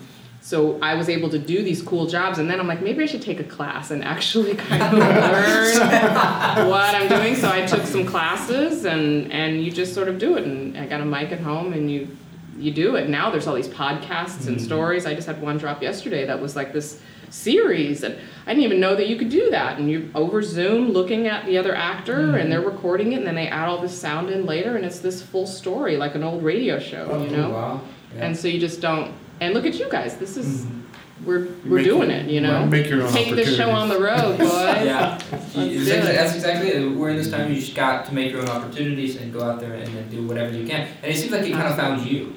so 0.44 0.78
I 0.82 0.96
was 0.96 1.08
able 1.08 1.30
to 1.30 1.40
do 1.40 1.64
these 1.64 1.82
cool 1.82 2.06
jobs, 2.06 2.38
and 2.38 2.50
then 2.50 2.60
I'm 2.60 2.68
like, 2.68 2.82
maybe 2.82 3.02
I 3.02 3.06
should 3.06 3.22
take 3.22 3.40
a 3.40 3.46
class 3.46 3.92
and 3.92 4.04
actually 4.04 4.56
kind 4.68 4.82
of 4.82 4.92
learn 4.92 5.78
what 6.70 6.94
I'm 6.94 7.08
doing. 7.08 7.36
So 7.36 7.50
I 7.50 7.66
took 7.66 7.86
some 7.86 8.06
classes, 8.06 8.84
and 8.84 9.32
and 9.32 9.64
you 9.64 9.72
just 9.72 9.94
sort 9.94 10.10
of 10.10 10.20
do 10.20 10.36
it. 10.36 10.44
And 10.44 10.78
I 10.78 10.86
got 10.86 11.00
a 11.00 11.06
mic 11.06 11.32
at 11.32 11.40
home, 11.40 11.72
and 11.72 11.90
you 11.90 12.10
you 12.58 12.72
do 12.72 12.98
it. 12.98 13.08
Now 13.08 13.30
there's 13.30 13.48
all 13.48 13.56
these 13.56 13.70
podcasts 13.70 14.48
and 14.48 14.58
mm-hmm. 14.58 14.66
stories. 14.66 15.06
I 15.06 15.16
just 15.16 15.28
had 15.28 15.42
one 15.42 15.58
drop 15.58 15.82
yesterday 15.82 16.25
that 16.25 16.42
was 16.42 16.58
like 16.58 16.74
this 16.74 17.00
series, 17.34 18.04
and 18.04 18.16
I 18.46 18.52
didn't 18.52 18.63
even 18.63 18.80
know 18.80 18.96
that 18.96 19.08
you 19.08 19.16
could 19.16 19.30
do 19.30 19.50
that. 19.50 19.80
And 19.80 19.90
you're 19.90 20.04
over 20.16 20.42
Zoom 20.42 20.92
looking 20.92 21.28
at 21.28 21.46
the 21.46 21.58
other 21.58 21.75
actor, 21.75 22.22
and 22.22 22.34
mm-hmm. 22.34 22.50
they're 22.50 22.62
recording 22.62 23.13
it, 23.13 23.18
and 23.18 23.28
then 23.28 23.36
they 23.36 23.48
add 23.48 23.68
all 23.68 23.82
this 23.82 24.00
sound 24.00 24.30
in 24.30 24.46
later, 24.46 24.75
and 24.75 24.86
it's 24.86 25.00
this 25.00 25.22
full 25.22 25.48
story 25.48 25.98
like 25.98 26.16
an 26.16 26.24
old 26.24 26.44
radio 26.44 26.80
show, 26.80 27.08
oh, 27.12 27.24
you 27.24 27.36
know. 27.36 27.48
Oh, 27.48 27.54
wow. 27.54 27.82
Yeah. 28.16 28.25
And 28.25 28.38
so 28.38 28.48
you 28.48 28.60
just 28.60 28.80
don't. 28.80 29.13
And 29.42 29.54
look 29.54 29.66
at 29.66 29.75
you 29.75 29.90
guys. 29.90 30.18
This 30.18 30.38
is 30.38 30.66
mm-hmm. 30.66 31.25
we're 31.25 31.48
we're 31.66 31.78
make- 31.78 31.86
doing 31.86 32.12
it. 32.12 32.30
You 32.30 32.42
know. 32.42 32.66
make 32.68 32.88
your 32.88 33.02
own 33.02 33.12
Take 33.12 33.36
the 33.36 33.46
show 33.46 33.72
on 33.72 33.90
the 33.90 34.00
road, 34.00 34.38
boys. 34.38 34.52
yeah, 34.52 35.20
Let's 35.32 35.56
You- 35.56 35.70
do 35.70 35.80
exactly, 35.80 36.12
it. 36.12 36.16
that's 36.16 36.36
exactly 36.36 36.70
it. 36.70 36.96
We're 36.96 37.10
in 37.10 37.18
this 37.18 37.32
time 37.32 37.52
you 37.52 37.60
just 37.60 37.75
got 37.75 38.06
to 38.06 38.13
make 38.13 38.32
your 38.32 38.42
own 38.42 38.50
opportunities 38.50 39.18
and 39.18 39.34
go 39.34 39.42
out 39.42 39.60
there 39.60 39.74
and, 39.74 39.98
and 39.98 40.10
do 40.12 40.28
whatever 40.28 40.54
you 40.54 40.68
can. 40.68 40.88
And 41.02 41.12
it 41.12 41.18
seems 41.18 41.32
like 41.32 41.42
it 41.42 41.52
kind 41.52 41.68
of 41.68 41.80
uh-huh. 41.80 41.96
found 41.96 42.06
you. 42.06 42.36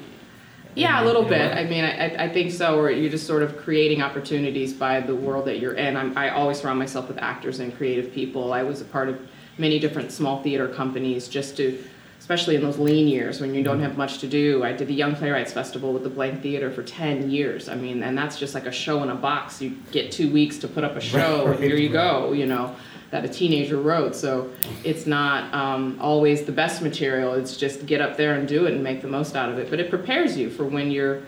Yeah, 0.76 1.02
a 1.02 1.04
little 1.04 1.24
bit. 1.24 1.56
I 1.56 1.64
mean, 1.64 1.84
I, 1.84 2.24
I- 2.26 2.28
think 2.28 2.52
so. 2.52 2.76
Where 2.76 2.90
you're 2.90 3.10
just 3.10 3.26
sort 3.26 3.42
of 3.42 3.56
creating 3.56 4.02
opportunities 4.02 4.72
by 4.74 5.00
the 5.00 5.14
world 5.14 5.46
that 5.46 5.58
you're 5.58 5.72
in. 5.74 5.96
I'm, 5.96 6.16
I 6.16 6.28
always 6.30 6.60
surround 6.60 6.78
myself 6.78 7.08
with 7.08 7.18
actors 7.18 7.60
and 7.60 7.74
creative 7.76 8.12
people. 8.12 8.52
I 8.52 8.62
was 8.62 8.80
a 8.82 8.84
part 8.84 9.08
of 9.08 9.18
many 9.58 9.78
different 9.78 10.12
small 10.12 10.42
theater 10.42 10.68
companies 10.68 11.28
just 11.28 11.56
to, 11.56 11.82
especially 12.20 12.56
in 12.56 12.62
those 12.62 12.78
lean 12.78 13.08
years 13.08 13.40
when 13.40 13.54
you 13.54 13.62
don't 13.62 13.80
have 13.80 13.96
much 13.96 14.18
to 14.18 14.26
do. 14.28 14.64
I 14.64 14.72
did 14.72 14.88
the 14.88 14.94
Young 14.94 15.14
Playwrights 15.16 15.52
Festival 15.52 15.94
with 15.94 16.02
the 16.02 16.10
Blank 16.10 16.42
Theater 16.42 16.70
for 16.70 16.82
10 16.82 17.30
years. 17.30 17.70
I 17.70 17.74
mean, 17.74 18.02
and 18.02 18.16
that's 18.18 18.38
just 18.38 18.52
like 18.54 18.66
a 18.66 18.72
show 18.72 19.02
in 19.02 19.08
a 19.08 19.14
box. 19.14 19.62
You 19.62 19.76
get 19.92 20.12
two 20.12 20.30
weeks 20.30 20.58
to 20.58 20.68
put 20.68 20.84
up 20.84 20.94
a 20.94 21.00
show, 21.00 21.46
and 21.46 21.58
here 21.62 21.76
you 21.76 21.88
go, 21.88 22.32
you 22.32 22.44
know, 22.46 22.76
that 23.10 23.24
a 23.24 23.28
teenager 23.28 23.76
wrote. 23.76 24.14
So 24.16 24.50
it's 24.84 25.06
not 25.06 25.52
um, 25.54 25.96
always 26.00 26.44
the 26.44 26.52
best 26.52 26.82
material. 26.82 27.34
It's 27.34 27.56
just 27.56 27.86
get 27.86 28.00
up 28.00 28.16
there 28.16 28.34
and 28.34 28.48
do 28.48 28.66
it 28.66 28.74
and 28.74 28.82
make 28.82 29.02
the 29.02 29.08
most 29.08 29.36
out 29.36 29.48
of 29.48 29.58
it. 29.58 29.70
But 29.70 29.80
it 29.80 29.90
prepares 29.90 30.36
you 30.36 30.50
for 30.50 30.64
when 30.64 30.90
you're 30.90 31.22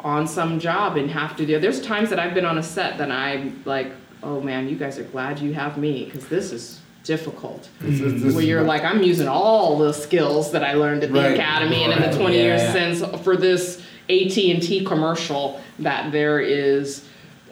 on 0.00 0.26
some 0.26 0.58
job 0.58 0.96
and 0.96 1.10
have 1.10 1.36
to 1.36 1.46
do. 1.46 1.58
There's 1.58 1.80
times 1.80 2.10
that 2.10 2.18
I've 2.18 2.34
been 2.34 2.44
on 2.44 2.58
a 2.58 2.62
set 2.62 2.98
that 2.98 3.10
I'm 3.10 3.62
like, 3.64 3.92
oh 4.22 4.40
man, 4.40 4.68
you 4.68 4.76
guys 4.76 4.98
are 4.98 5.04
glad 5.04 5.38
you 5.38 5.54
have 5.54 5.78
me 5.78 6.04
because 6.06 6.26
this 6.28 6.52
is 6.52 6.80
difficult. 7.04 7.68
This 7.80 8.00
is- 8.00 8.22
this 8.22 8.34
Where 8.34 8.42
is 8.42 8.48
you're 8.48 8.62
like, 8.62 8.82
I'm 8.82 9.02
using 9.02 9.28
all 9.28 9.78
the 9.78 9.92
skills 9.92 10.52
that 10.52 10.64
I 10.64 10.72
learned 10.74 11.04
at 11.04 11.12
the 11.12 11.20
Right. 11.20 11.34
academy 11.34 11.84
and 11.84 11.92
in 11.92 12.10
the 12.10 12.16
20 12.16 12.36
Yeah, 12.36 12.42
years 12.42 12.72
since 12.72 13.02
for 13.22 13.36
this 13.36 13.82
AT&T 14.10 14.84
commercial 14.84 15.60
that 15.78 16.12
there 16.12 16.40
is 16.40 17.04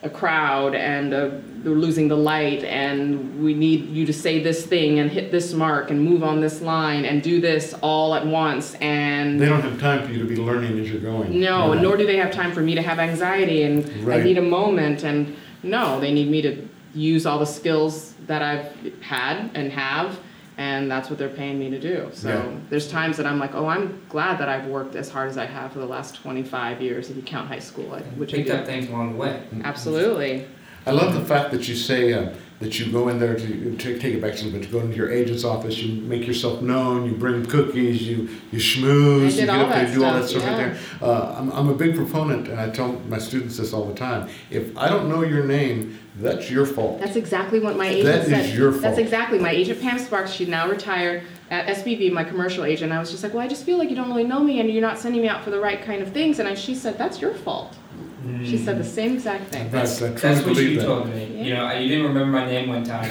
a 0.03 0.09
crowd 0.09 0.75
and 0.75 1.13
uh, 1.13 1.29
we're 1.63 1.75
losing 1.75 2.09
the 2.09 2.17
light 2.17 2.63
and 2.65 3.41
we 3.41 3.53
need 3.53 3.87
you 3.89 4.05
to 4.05 4.11
say 4.11 4.43
this 4.43 4.65
thing 4.65 4.99
and 4.99 5.09
hit 5.09 5.31
this 5.31 5.53
mark 5.53 5.91
and 5.91 6.03
move 6.03 6.23
on 6.23 6.41
this 6.41 6.61
line 6.61 7.05
and 7.05 7.23
do 7.23 7.39
this 7.39 7.73
all 7.81 8.13
at 8.13 8.25
once 8.25 8.75
and 8.75 9.39
They 9.39 9.45
don't 9.47 9.61
have 9.61 9.79
time 9.79 10.05
for 10.05 10.11
you 10.11 10.19
to 10.19 10.25
be 10.25 10.35
learning 10.35 10.77
as 10.79 10.91
you're 10.91 10.99
going. 10.99 11.39
no, 11.39 11.73
know? 11.73 11.81
nor 11.81 11.97
do 11.97 12.05
they 12.05 12.17
have 12.17 12.31
time 12.31 12.51
for 12.51 12.61
me 12.61 12.75
to 12.75 12.81
have 12.81 12.99
anxiety 12.99 13.63
and 13.63 14.11
I 14.11 14.21
need 14.21 14.37
a 14.37 14.41
moment 14.41 15.03
and 15.03 15.35
no, 15.63 16.01
they 16.01 16.13
need 16.13 16.29
me 16.29 16.41
to 16.41 16.67
use 16.93 17.25
all 17.25 17.39
the 17.39 17.45
skills 17.45 18.13
that 18.27 18.41
I've 18.41 18.75
had 19.01 19.49
and 19.53 19.71
have 19.71 20.19
and 20.57 20.89
that's 20.89 21.09
what 21.09 21.17
they're 21.17 21.29
paying 21.29 21.59
me 21.59 21.69
to 21.69 21.79
do. 21.79 22.09
So 22.13 22.29
Yeah. 22.29 22.45
there's 22.69 22.89
times 22.89 23.17
that 23.17 23.25
I'm 23.25 23.39
like, 23.39 23.55
oh, 23.55 23.67
I'm 23.67 23.99
glad 24.09 24.37
that 24.39 24.49
I've 24.49 24.67
worked 24.67 24.95
as 24.95 25.09
hard 25.09 25.29
as 25.29 25.37
I 25.37 25.45
have 25.45 25.71
for 25.71 25.79
the 25.79 25.85
last 25.85 26.15
25 26.15 26.81
years 26.81 27.09
if 27.09 27.15
you 27.15 27.21
count 27.23 27.47
high 27.47 27.59
school, 27.59 27.93
I- 27.93 27.99
which 28.19 28.33
I 28.33 28.37
Picked 28.37 28.49
do. 28.49 28.55
up 28.55 28.65
things 28.65 28.89
along 28.89 29.13
the 29.13 29.17
way. 29.19 29.41
Absolutely. 29.63 30.45
I 30.85 30.91
love 30.91 31.13
the 31.13 31.21
fact 31.25 31.51
that 31.51 31.67
you 31.67 31.75
say 31.75 32.13
uh, 32.13 32.29
that 32.63 32.79
you 32.79 32.91
go 32.91 33.09
in 33.09 33.19
there 33.19 33.35
to 33.35 33.75
take, 33.77 33.99
take 33.99 34.13
it 34.13 34.21
back 34.21 34.33
a 34.33 34.35
little 34.37 34.51
bit. 34.51 34.63
To 34.63 34.69
go 34.69 34.79
into 34.79 34.95
your 34.95 35.11
agent's 35.11 35.43
office, 35.43 35.77
you 35.79 36.01
make 36.01 36.25
yourself 36.25 36.61
known. 36.61 37.05
You 37.05 37.13
bring 37.13 37.45
cookies. 37.45 38.01
You 38.01 38.29
you 38.51 38.59
schmooze. 38.59 39.31
You 39.31 39.45
get 39.45 39.49
up 39.49 39.69
there, 39.69 39.83
that 39.83 39.89
you 39.89 39.95
do 39.95 40.05
all 40.05 40.13
that 40.13 40.29
stuff, 40.29 40.41
stuff 40.41 40.57
right 40.57 40.73
there. 41.01 41.09
Uh, 41.09 41.35
I'm, 41.37 41.51
I'm 41.51 41.69
a 41.69 41.73
big 41.75 41.95
proponent, 41.95 42.47
and 42.47 42.59
I 42.59 42.69
tell 42.69 42.93
my 43.09 43.17
students 43.17 43.57
this 43.57 43.73
all 43.73 43.85
the 43.85 43.93
time. 43.93 44.29
If 44.49 44.75
I 44.77 44.87
don't 44.87 45.09
know 45.09 45.23
your 45.23 45.43
name, 45.43 45.99
that's 46.15 46.49
your 46.49 46.65
fault. 46.65 46.99
That's 46.99 47.15
exactly 47.17 47.59
what 47.59 47.75
my 47.75 47.87
agent 47.87 48.05
That 48.05 48.25
said. 48.27 48.45
is 48.45 48.55
your 48.55 48.71
fault. 48.71 48.83
That's 48.83 48.97
exactly 48.99 49.39
my 49.39 49.51
agent 49.51 49.81
Pam 49.81 49.99
Sparks. 49.99 50.31
She's 50.31 50.47
now 50.47 50.69
retired 50.69 51.23
at 51.49 51.67
SBV, 51.67 52.11
my 52.11 52.23
commercial 52.23 52.63
agent. 52.65 52.93
I 52.93 52.99
was 52.99 53.11
just 53.11 53.23
like, 53.23 53.33
well, 53.33 53.43
I 53.43 53.47
just 53.47 53.65
feel 53.65 53.77
like 53.77 53.89
you 53.89 53.95
don't 53.95 54.09
really 54.09 54.23
know 54.23 54.39
me 54.39 54.59
and 54.59 54.69
you're 54.69 54.81
not 54.81 54.99
sending 54.99 55.21
me 55.21 55.27
out 55.27 55.43
for 55.43 55.49
the 55.49 55.59
right 55.59 55.81
kind 55.81 56.01
of 56.01 56.11
things. 56.13 56.39
And 56.39 56.47
I, 56.47 56.53
she 56.53 56.75
said, 56.75 56.97
that's 56.97 57.19
your 57.19 57.33
fault. 57.33 57.75
She 58.43 58.57
said 58.57 58.77
the 58.77 58.83
same 58.83 59.15
exact 59.15 59.51
thing. 59.51 59.69
That's, 59.69 60.01
Right, 60.01 60.11
I 60.11 60.13
that's 60.15 60.45
what 60.45 60.55
you 60.55 60.79
that. 60.79 60.85
told 60.85 61.09
me. 61.09 61.43
You 61.43 61.55
know, 61.55 61.71
you 61.73 61.89
didn't 61.89 62.05
remember 62.07 62.31
my 62.31 62.45
name 62.45 62.69
one 62.69 62.83
time. 62.83 63.03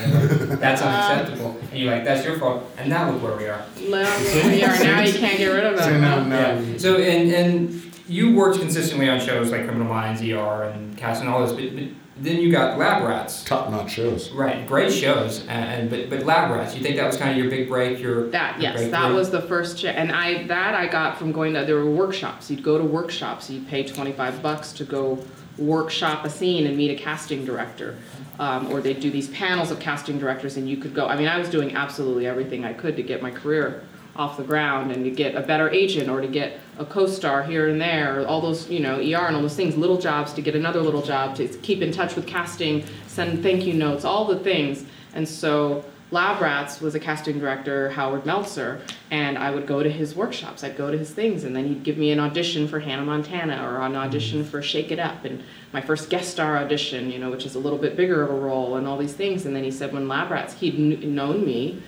like, 0.48 0.58
that's 0.60 0.80
unacceptable. 0.80 1.58
And 1.70 1.80
you're 1.80 1.92
like, 1.92 2.04
that's 2.04 2.24
your 2.24 2.38
fault. 2.38 2.64
And 2.78 2.88
now 2.88 3.10
look 3.10 3.22
where 3.22 3.36
we 3.36 3.46
are. 3.46 3.62
Well, 3.90 4.20
here 4.20 4.46
we 4.50 4.62
are 4.64 4.78
now. 4.82 5.00
You 5.02 5.12
can't 5.12 5.36
get 5.38 5.48
rid 5.48 5.64
of 5.64 5.78
So 5.78 5.98
now, 5.98 6.24
now, 6.24 6.58
Yeah. 6.58 6.78
So 6.78 6.96
and 6.96 7.30
and 7.30 7.82
you 8.08 8.34
worked 8.34 8.58
consistently 8.58 9.08
on 9.08 9.20
shows 9.20 9.50
like 9.50 9.64
Criminal 9.64 9.86
Minds, 9.88 10.22
ER, 10.22 10.64
and 10.64 10.96
Cast 10.96 11.20
and 11.20 11.28
all 11.28 11.46
this, 11.46 11.52
but, 11.52 11.74
but 11.74 11.84
then 12.16 12.36
you 12.36 12.52
got 12.52 12.78
Lab 12.78 13.02
Rats. 13.04 13.42
top-notch 13.44 13.90
shows. 13.90 14.30
Right, 14.30 14.66
great 14.66 14.92
shows, 14.92 15.40
and, 15.48 15.50
and 15.50 15.90
but 15.90 16.10
but 16.10 16.26
Lab 16.26 16.50
Rats. 16.50 16.74
You 16.74 16.82
think 16.82 16.96
that 16.96 17.06
was 17.06 17.16
kind 17.16 17.30
of 17.30 17.36
your 17.36 17.48
big 17.50 17.68
break? 17.68 17.98
Your 18.00 18.28
That 18.30 18.54
your 18.60 18.72
yes, 18.72 18.80
that 18.80 18.90
breakthrough? 18.90 19.14
was 19.16 19.30
the 19.30 19.40
first 19.42 19.78
ch- 19.78 19.84
and 19.86 20.12
I 20.12 20.44
that 20.44 20.74
I 20.74 20.86
got 20.86 21.18
from 21.18 21.32
going 21.32 21.54
to 21.54 21.64
there 21.64 21.76
were 21.76 21.90
workshops. 21.90 22.50
You'd 22.50 22.62
go 22.62 22.76
to 22.78 22.84
workshops. 22.84 23.48
You'd 23.50 23.66
pay 23.68 23.82
twenty 23.84 24.12
five 24.12 24.42
bucks 24.42 24.72
to 24.74 24.84
go 24.84 25.24
workshop 25.58 26.24
a 26.24 26.30
scene 26.30 26.66
and 26.66 26.76
meet 26.76 26.90
a 26.90 27.02
casting 27.02 27.44
director, 27.44 27.96
um, 28.38 28.70
or 28.72 28.80
they'd 28.80 29.00
do 29.00 29.10
these 29.10 29.28
panels 29.28 29.70
of 29.70 29.78
casting 29.80 30.18
directors, 30.18 30.56
and 30.56 30.68
you 30.68 30.76
could 30.76 30.94
go. 30.94 31.06
I 31.06 31.16
mean, 31.16 31.28
I 31.28 31.38
was 31.38 31.48
doing 31.48 31.74
absolutely 31.74 32.26
everything 32.26 32.64
I 32.64 32.72
could 32.72 32.96
to 32.96 33.02
get 33.02 33.22
my 33.22 33.30
career 33.30 33.82
off 34.14 34.36
the 34.36 34.42
ground 34.42 34.92
and 34.92 35.04
to 35.04 35.10
get 35.10 35.34
a 35.34 35.40
better 35.40 35.70
agent 35.70 36.08
or 36.08 36.20
to 36.20 36.28
get 36.28 36.60
a 36.78 36.84
co-star 36.84 37.42
here 37.42 37.68
and 37.68 37.80
there, 37.80 38.20
or 38.20 38.26
all 38.26 38.40
those 38.40 38.68
you 38.68 38.80
know 38.80 38.96
ER 38.96 39.26
and 39.26 39.36
all 39.36 39.42
those 39.42 39.56
things, 39.56 39.76
little 39.76 39.98
jobs 39.98 40.32
to 40.34 40.42
get 40.42 40.54
another 40.54 40.80
little 40.80 41.02
job 41.02 41.34
to 41.36 41.48
keep 41.48 41.80
in 41.82 41.92
touch 41.92 42.14
with 42.14 42.26
casting, 42.26 42.84
send 43.06 43.42
thank 43.42 43.64
you 43.64 43.74
notes, 43.74 44.04
all 44.04 44.24
the 44.24 44.38
things, 44.38 44.84
and 45.14 45.28
so. 45.28 45.84
Lab 46.10 46.42
Rats 46.42 46.82
was 46.82 46.94
a 46.94 47.00
casting 47.00 47.38
director, 47.38 47.88
Howard 47.88 48.26
Meltzer, 48.26 48.82
and 49.10 49.38
I 49.38 49.50
would 49.50 49.66
go 49.66 49.82
to 49.82 49.90
his 49.90 50.14
workshops. 50.14 50.62
I'd 50.62 50.76
go 50.76 50.90
to 50.90 50.98
his 50.98 51.10
things, 51.10 51.44
and 51.44 51.56
then 51.56 51.66
he'd 51.66 51.84
give 51.84 51.96
me 51.96 52.10
an 52.10 52.20
audition 52.20 52.68
for 52.68 52.80
Hannah 52.80 53.06
Montana 53.06 53.66
or 53.66 53.80
an 53.80 53.96
audition 53.96 54.44
for 54.44 54.60
Shake 54.60 54.92
It 54.92 54.98
Up, 54.98 55.24
and 55.24 55.42
my 55.72 55.80
first 55.80 56.10
guest 56.10 56.30
star 56.30 56.58
audition, 56.58 57.10
you 57.10 57.18
know, 57.18 57.30
which 57.30 57.46
is 57.46 57.54
a 57.54 57.58
little 57.58 57.78
bit 57.78 57.96
bigger 57.96 58.22
of 58.22 58.28
a 58.28 58.38
role, 58.38 58.76
and 58.76 58.86
all 58.86 58.98
these 58.98 59.14
things. 59.14 59.46
And 59.46 59.56
then 59.56 59.64
he 59.64 59.70
said, 59.70 59.90
when 59.90 60.06
Lab 60.06 60.30
Rats, 60.30 60.52
he'd 60.60 60.74
kn- 60.74 61.14
known 61.14 61.46
me, 61.46 61.80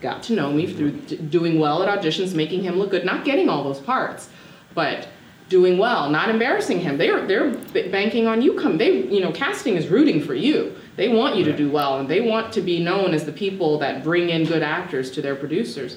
got 0.00 0.22
to 0.24 0.34
know 0.34 0.52
me 0.52 0.72
through 0.72 0.92
d- 0.92 1.16
doing 1.16 1.58
well 1.58 1.82
at 1.82 2.00
auditions, 2.02 2.34
making 2.34 2.62
him 2.62 2.76
look 2.76 2.90
good, 2.90 3.04
not 3.04 3.24
getting 3.24 3.48
all 3.48 3.62
those 3.64 3.80
parts, 3.80 4.28
but 4.74 5.08
doing 5.48 5.78
well, 5.78 6.08
not 6.08 6.28
embarrassing 6.30 6.80
him. 6.80 6.96
They're 6.96 7.26
they're 7.26 7.50
b- 7.50 7.88
banking 7.88 8.26
on 8.26 8.40
you. 8.40 8.54
Come, 8.54 8.78
they 8.78 9.02
you 9.08 9.20
know, 9.20 9.32
casting 9.32 9.76
is 9.76 9.88
rooting 9.88 10.22
for 10.22 10.34
you. 10.34 10.74
They 10.96 11.08
want 11.08 11.36
you 11.36 11.44
to 11.44 11.56
do 11.56 11.70
well, 11.70 11.98
and 11.98 12.08
they 12.08 12.20
want 12.20 12.52
to 12.54 12.60
be 12.60 12.82
known 12.82 13.14
as 13.14 13.24
the 13.24 13.32
people 13.32 13.78
that 13.78 14.02
bring 14.04 14.30
in 14.30 14.44
good 14.44 14.62
actors 14.62 15.10
to 15.12 15.22
their 15.22 15.34
producers. 15.34 15.96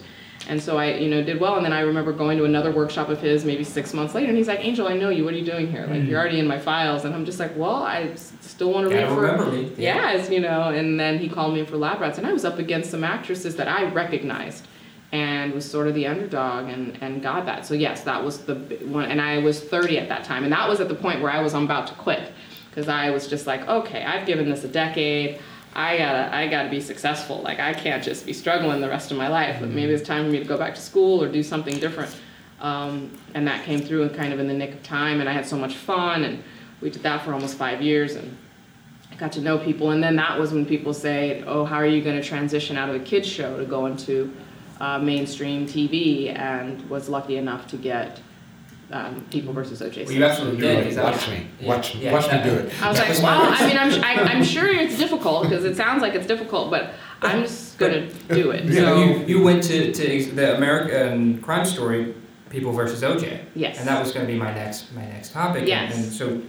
And 0.50 0.62
so 0.62 0.77
I, 0.77 0.95
you 0.95 1.09
know, 1.09 1.23
did 1.23 1.39
well. 1.39 1.55
And 1.55 1.63
then 1.63 1.71
I 1.71 1.81
remember 1.81 2.12
going 2.12 2.38
to 2.38 2.45
another 2.45 2.71
workshop 2.71 3.09
of 3.09 3.21
his 3.21 3.45
maybe 3.45 3.63
six 3.63 3.93
months 3.93 4.13
later, 4.13 4.27
and 4.27 4.38
he's 4.38 4.47
like, 4.47 4.59
"Angel, 4.59 4.88
I 4.88 4.95
know 4.95 5.09
you. 5.09 5.23
What 5.23 5.33
are 5.33 5.38
you 5.38 5.45
doing 5.45 5.71
here? 5.71 5.85
Like, 5.88 6.03
you're 6.03 6.19
mm. 6.19 6.21
already 6.21 6.39
in 6.39 6.47
my 6.47 6.59
files." 6.59 7.05
And 7.05 7.15
I'm 7.15 7.25
just 7.25 7.39
like, 7.39 7.55
"Well, 7.55 7.83
I 7.83 8.09
s- 8.13 8.33
still 8.41 8.73
want 8.73 8.89
to 8.89 8.95
read 8.95 9.03
Gotta 9.03 9.15
for." 9.15 9.21
remember 9.21 9.51
me. 9.51 9.71
Yes, 9.77 10.29
you 10.29 10.41
know. 10.41 10.69
And 10.69 11.00
then 11.00 11.17
he 11.17 11.29
called 11.29 11.53
me 11.53 11.62
in 11.62 11.65
for 11.65 11.77
Lab 11.77 12.01
Rats, 12.01 12.17
and 12.17 12.27
I 12.27 12.33
was 12.33 12.43
up 12.43 12.59
against 12.59 12.91
some 12.91 13.03
actresses 13.03 13.55
that 13.55 13.67
I 13.67 13.85
recognized, 13.85 14.67
and 15.13 15.53
was 15.53 15.69
sort 15.69 15.88
of 15.88 15.93
the 15.93 16.07
underdog, 16.07 16.67
and 16.67 16.97
and 17.01 17.21
got 17.21 17.45
that. 17.45 17.65
So 17.65 17.73
yes, 17.73 18.03
that 18.03 18.21
was 18.23 18.39
the 18.39 18.55
one. 18.85 19.05
And 19.05 19.21
I 19.21 19.38
was 19.38 19.62
30 19.62 19.97
at 20.00 20.09
that 20.09 20.25
time, 20.25 20.43
and 20.43 20.51
that 20.51 20.67
was 20.67 20.81
at 20.81 20.89
the 20.89 20.95
point 20.95 21.21
where 21.21 21.31
I 21.31 21.41
was 21.41 21.53
about 21.53 21.88
to 21.88 21.93
quit, 21.93 22.33
because 22.69 22.89
I 22.89 23.12
was 23.12 23.27
just 23.27 23.47
like, 23.47 23.65
okay, 23.67 24.03
I've 24.03 24.27
given 24.27 24.50
this 24.50 24.65
a 24.65 24.67
decade. 24.67 25.39
I 25.75 25.98
gotta, 25.98 26.36
I 26.36 26.48
gotta 26.48 26.70
be 26.70 26.80
successful. 26.80 27.42
Like 27.42 27.60
I 27.60 27.74
can't 27.74 28.03
just 28.03 28.25
be 28.25 28.34
struggling 28.34 28.82
the 28.82 28.89
rest 28.89 29.12
of 29.12 29.18
my 29.18 29.27
life. 29.27 29.58
But 29.60 29.70
maybe 29.70 29.92
it's 29.94 30.08
time 30.08 30.25
for 30.25 30.32
me 30.32 30.39
to 30.39 30.46
go 30.46 30.58
back 30.58 30.75
to 30.75 30.82
school 30.82 31.24
or 31.24 31.27
do 31.27 31.44
something 31.44 31.80
different. 31.80 32.15
Um, 32.62 33.12
and 33.34 33.48
that 33.48 33.65
came 33.65 33.82
through 33.82 34.03
and 34.03 34.15
kind 34.15 34.34
of 34.34 34.39
in 34.39 34.48
the 34.48 34.53
nick 34.53 34.74
of 34.74 34.84
time. 34.84 35.20
And 35.20 35.27
I 35.27 35.34
had 35.34 35.46
so 35.46 35.58
much 35.58 35.75
fun, 35.75 36.24
and 36.24 36.44
we 36.82 36.89
did 36.89 37.03
that 37.03 37.25
for 37.25 37.34
almost 37.34 37.58
five 37.58 37.82
years. 37.82 38.15
And 38.15 38.38
I 39.12 39.15
got 39.15 39.32
to 39.34 39.42
know 39.42 39.58
people, 39.58 39.92
and 39.92 40.01
then 40.01 40.15
that 40.15 40.39
was 40.39 40.53
when 40.53 40.65
people 40.65 40.94
say, 40.94 41.44
"Oh, 41.46 41.65
how 41.65 41.75
are 41.75 41.86
you 41.86 42.03
going 42.03 42.20
to 42.22 42.27
transition 42.27 42.77
out 42.77 42.89
of 42.89 42.96
a 42.96 43.00
kids 43.00 43.27
show 43.27 43.58
to 43.58 43.65
go 43.65 43.88
into 43.88 44.34
uh, 44.80 45.00
mainstream 45.00 45.65
TV?" 45.65 46.38
And 46.38 46.88
was 46.89 47.10
lucky 47.10 47.38
enough 47.38 47.68
to 47.68 47.77
get 47.77 48.22
um, 48.93 49.25
People 49.31 49.53
versus 49.53 49.81
O.J. 49.81 50.03
Well, 50.05 50.13
you 50.13 50.23
absolutely 50.23 50.62
did. 50.62 50.75
like, 50.75 50.85
'cause 50.88 50.97
I- 50.97 51.03
watch 51.12 51.27
me, 51.29 51.47
yeah, 51.59 51.67
watch, 51.67 51.95
yeah, 51.95 52.38
me 52.43 52.50
do 52.50 52.55
it. 52.55 52.81
I 52.83 52.89
was 52.89 52.97
that 52.97 53.03
like, 53.03 53.09
was 53.09 53.21
well, 53.21 53.41
I 53.51 53.67
mean, 53.67 53.77
I'm, 53.77 54.03
I, 54.03 54.13
I'm 54.31 54.43
sure 54.43 54.67
it's 54.69 54.97
difficult 54.97 55.43
because 55.43 55.63
it 55.65 55.75
sounds 55.75 56.01
like 56.01 56.13
it's 56.13 56.27
difficult, 56.27 56.69
but 56.69 56.93
I'm 57.21 57.41
just 57.43 57.77
gonna 57.79 58.07
do 58.29 58.51
it. 58.51 58.67
So 58.67 58.73
So 58.75 59.03
you, 59.03 59.25
you 59.25 59.43
went 59.43 59.63
to, 59.63 59.91
to 59.91 60.15
ex- 60.15 60.27
the 60.27 60.55
American 60.57 61.41
Crime 61.41 61.65
Story, 61.65 62.13
People 62.50 62.71
versus 62.71 63.01
OJ. 63.01 63.39
yes. 63.55 63.79
And 63.79 63.88
that 63.88 64.00
was 64.00 64.12
going 64.12 64.27
to 64.27 64.31
be 64.31 64.38
my 64.38 64.53
next 64.53 64.93
my 64.93 65.03
next 65.05 65.31
topic. 65.31 65.62
And- 65.62 65.67
Yes. 65.67 65.95
And, 65.95 66.13
so 66.13 66.39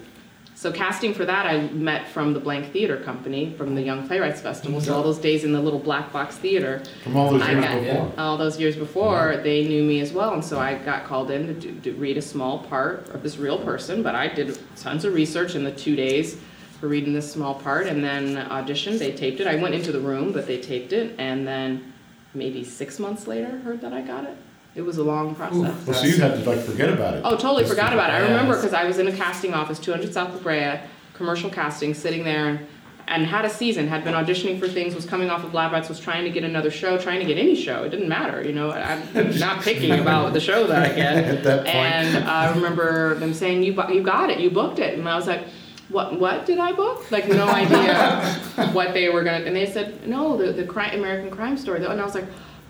So 0.64 0.72
casting 0.72 1.12
for 1.12 1.26
that, 1.26 1.44
I 1.44 1.60
met 1.72 2.08
from 2.08 2.32
the 2.32 2.40
Blank 2.40 2.72
Theater 2.72 2.96
Company 2.96 3.52
from 3.58 3.74
the 3.74 3.82
Young 3.82 4.08
Playwrights 4.08 4.40
Festival. 4.40 4.80
So 4.80 4.94
all 4.94 5.02
those 5.02 5.18
days 5.18 5.44
in 5.44 5.52
the 5.52 5.60
little 5.60 5.78
black 5.78 6.10
box 6.10 6.36
theater, 6.38 6.82
From 7.02 7.18
all 7.18 7.30
those 7.32 7.42
I 7.42 7.50
years 7.52 7.64
got- 7.66 7.80
before. 7.82 8.12
all 8.16 8.38
those 8.38 8.58
years 8.58 8.74
before, 8.74 9.40
they 9.44 9.68
knew 9.68 9.84
me 9.84 10.00
as 10.00 10.10
well, 10.14 10.32
and 10.32 10.42
so 10.42 10.58
I 10.58 10.76
got 10.76 11.04
called 11.04 11.30
in 11.30 11.48
to, 11.48 11.52
do, 11.52 11.74
to 11.80 11.92
read 11.98 12.16
a 12.16 12.22
small 12.22 12.60
part 12.60 13.10
of 13.10 13.22
this 13.22 13.36
real 13.36 13.58
person. 13.58 14.02
But 14.02 14.14
I 14.14 14.26
did 14.26 14.58
tons 14.76 15.04
of 15.04 15.12
research 15.12 15.54
in 15.54 15.64
the 15.64 15.70
two 15.70 15.96
days 15.96 16.38
for 16.80 16.88
reading 16.88 17.12
this 17.12 17.30
small 17.30 17.56
part, 17.56 17.86
and 17.86 18.02
then 18.02 18.36
auditioned. 18.48 18.98
They 18.98 19.12
taped 19.12 19.40
it. 19.40 19.46
I 19.46 19.56
went 19.56 19.74
into 19.74 19.92
the 19.92 20.00
room, 20.00 20.32
but 20.32 20.46
they 20.46 20.56
taped 20.56 20.94
it, 20.94 21.14
and 21.18 21.46
then 21.46 21.92
maybe 22.32 22.64
six 22.64 22.98
months 22.98 23.26
later, 23.26 23.58
heard 23.66 23.82
that 23.82 23.92
I 23.92 24.00
got 24.00 24.24
it. 24.24 24.36
It 24.74 24.82
was 24.82 24.98
a 24.98 25.04
long 25.04 25.34
process. 25.36 25.86
Well, 25.86 25.94
so 25.94 26.04
you 26.04 26.16
had 26.16 26.42
to 26.42 26.50
like 26.50 26.58
forget 26.60 26.90
about 26.90 27.14
it. 27.14 27.22
Oh, 27.24 27.36
totally 27.36 27.62
Just 27.62 27.74
forgot 27.74 27.92
about 27.92 28.10
it. 28.10 28.14
I 28.14 28.20
remember 28.20 28.56
because 28.56 28.74
I 28.74 28.84
was 28.84 28.98
in 28.98 29.06
a 29.06 29.12
casting 29.12 29.54
office, 29.54 29.78
200 29.78 30.12
South 30.12 30.32
La 30.34 30.38
Brea, 30.40 30.80
commercial 31.14 31.48
casting, 31.48 31.94
sitting 31.94 32.24
there 32.24 32.48
and, 32.48 32.66
and 33.06 33.24
had 33.24 33.44
a 33.44 33.50
season, 33.50 33.86
had 33.86 34.02
been 34.02 34.14
auditioning 34.14 34.58
for 34.58 34.66
things, 34.66 34.94
was 34.96 35.06
coming 35.06 35.30
off 35.30 35.44
of 35.44 35.54
Lab 35.54 35.70
Rats, 35.70 35.88
was 35.88 36.00
trying 36.00 36.24
to 36.24 36.30
get 36.30 36.42
another 36.42 36.72
show, 36.72 36.98
trying 36.98 37.20
to 37.20 37.24
get 37.26 37.38
any 37.38 37.54
show. 37.54 37.84
It 37.84 37.90
didn't 37.90 38.08
matter, 38.08 38.42
you 38.42 38.52
know. 38.52 38.72
I'm 38.72 39.38
not 39.38 39.62
picking 39.62 39.92
about 39.92 40.32
the 40.32 40.40
show 40.40 40.66
that 40.66 40.90
I 40.90 40.94
get. 40.94 41.16
At 41.24 41.44
that 41.44 41.58
point. 41.58 41.68
And 41.76 42.24
I 42.28 42.52
remember 42.52 43.14
them 43.14 43.32
saying, 43.32 43.62
"You 43.62 43.74
bu- 43.74 43.92
you 43.94 44.02
got 44.02 44.30
it, 44.30 44.40
you 44.40 44.50
booked 44.50 44.80
it," 44.80 44.98
and 44.98 45.08
I 45.08 45.16
was 45.16 45.26
like. 45.26 45.44
What 45.90 46.18
what 46.18 46.46
did 46.46 46.58
I 46.58 46.72
book? 46.72 47.10
Like 47.12 47.28
no 47.28 47.46
idea 47.46 48.24
what 48.72 48.94
they 48.94 49.10
were 49.10 49.22
gonna. 49.22 49.44
And 49.44 49.54
they 49.54 49.66
said 49.70 50.08
no, 50.08 50.34
the 50.34 50.50
the 50.50 50.64
crime, 50.64 50.98
American 50.98 51.30
Crime 51.30 51.58
Story. 51.58 51.84
And 51.84 52.00
I 52.00 52.04
was 52.04 52.14
like, 52.14 52.24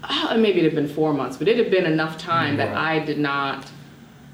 and 0.09 0.43
maybe 0.43 0.61
it 0.61 0.65
had 0.65 0.75
been 0.75 0.89
four 0.89 1.13
months, 1.13 1.37
but 1.37 1.49
it 1.49 1.57
had 1.57 1.71
been 1.71 1.87
enough 1.87 2.19
time 2.19 2.57
that 2.57 2.77
I 2.77 2.99
did 2.99 3.19
not 3.19 3.71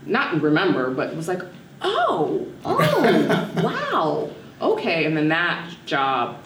not 0.07 0.41
remember, 0.41 0.91
but 0.91 1.15
was 1.15 1.29
like, 1.29 1.43
oh, 1.83 2.47
oh, 2.65 3.51
wow, 3.63 4.31
okay. 4.61 5.05
And 5.05 5.17
then 5.17 5.29
that 5.29 5.71
job, 5.87 6.43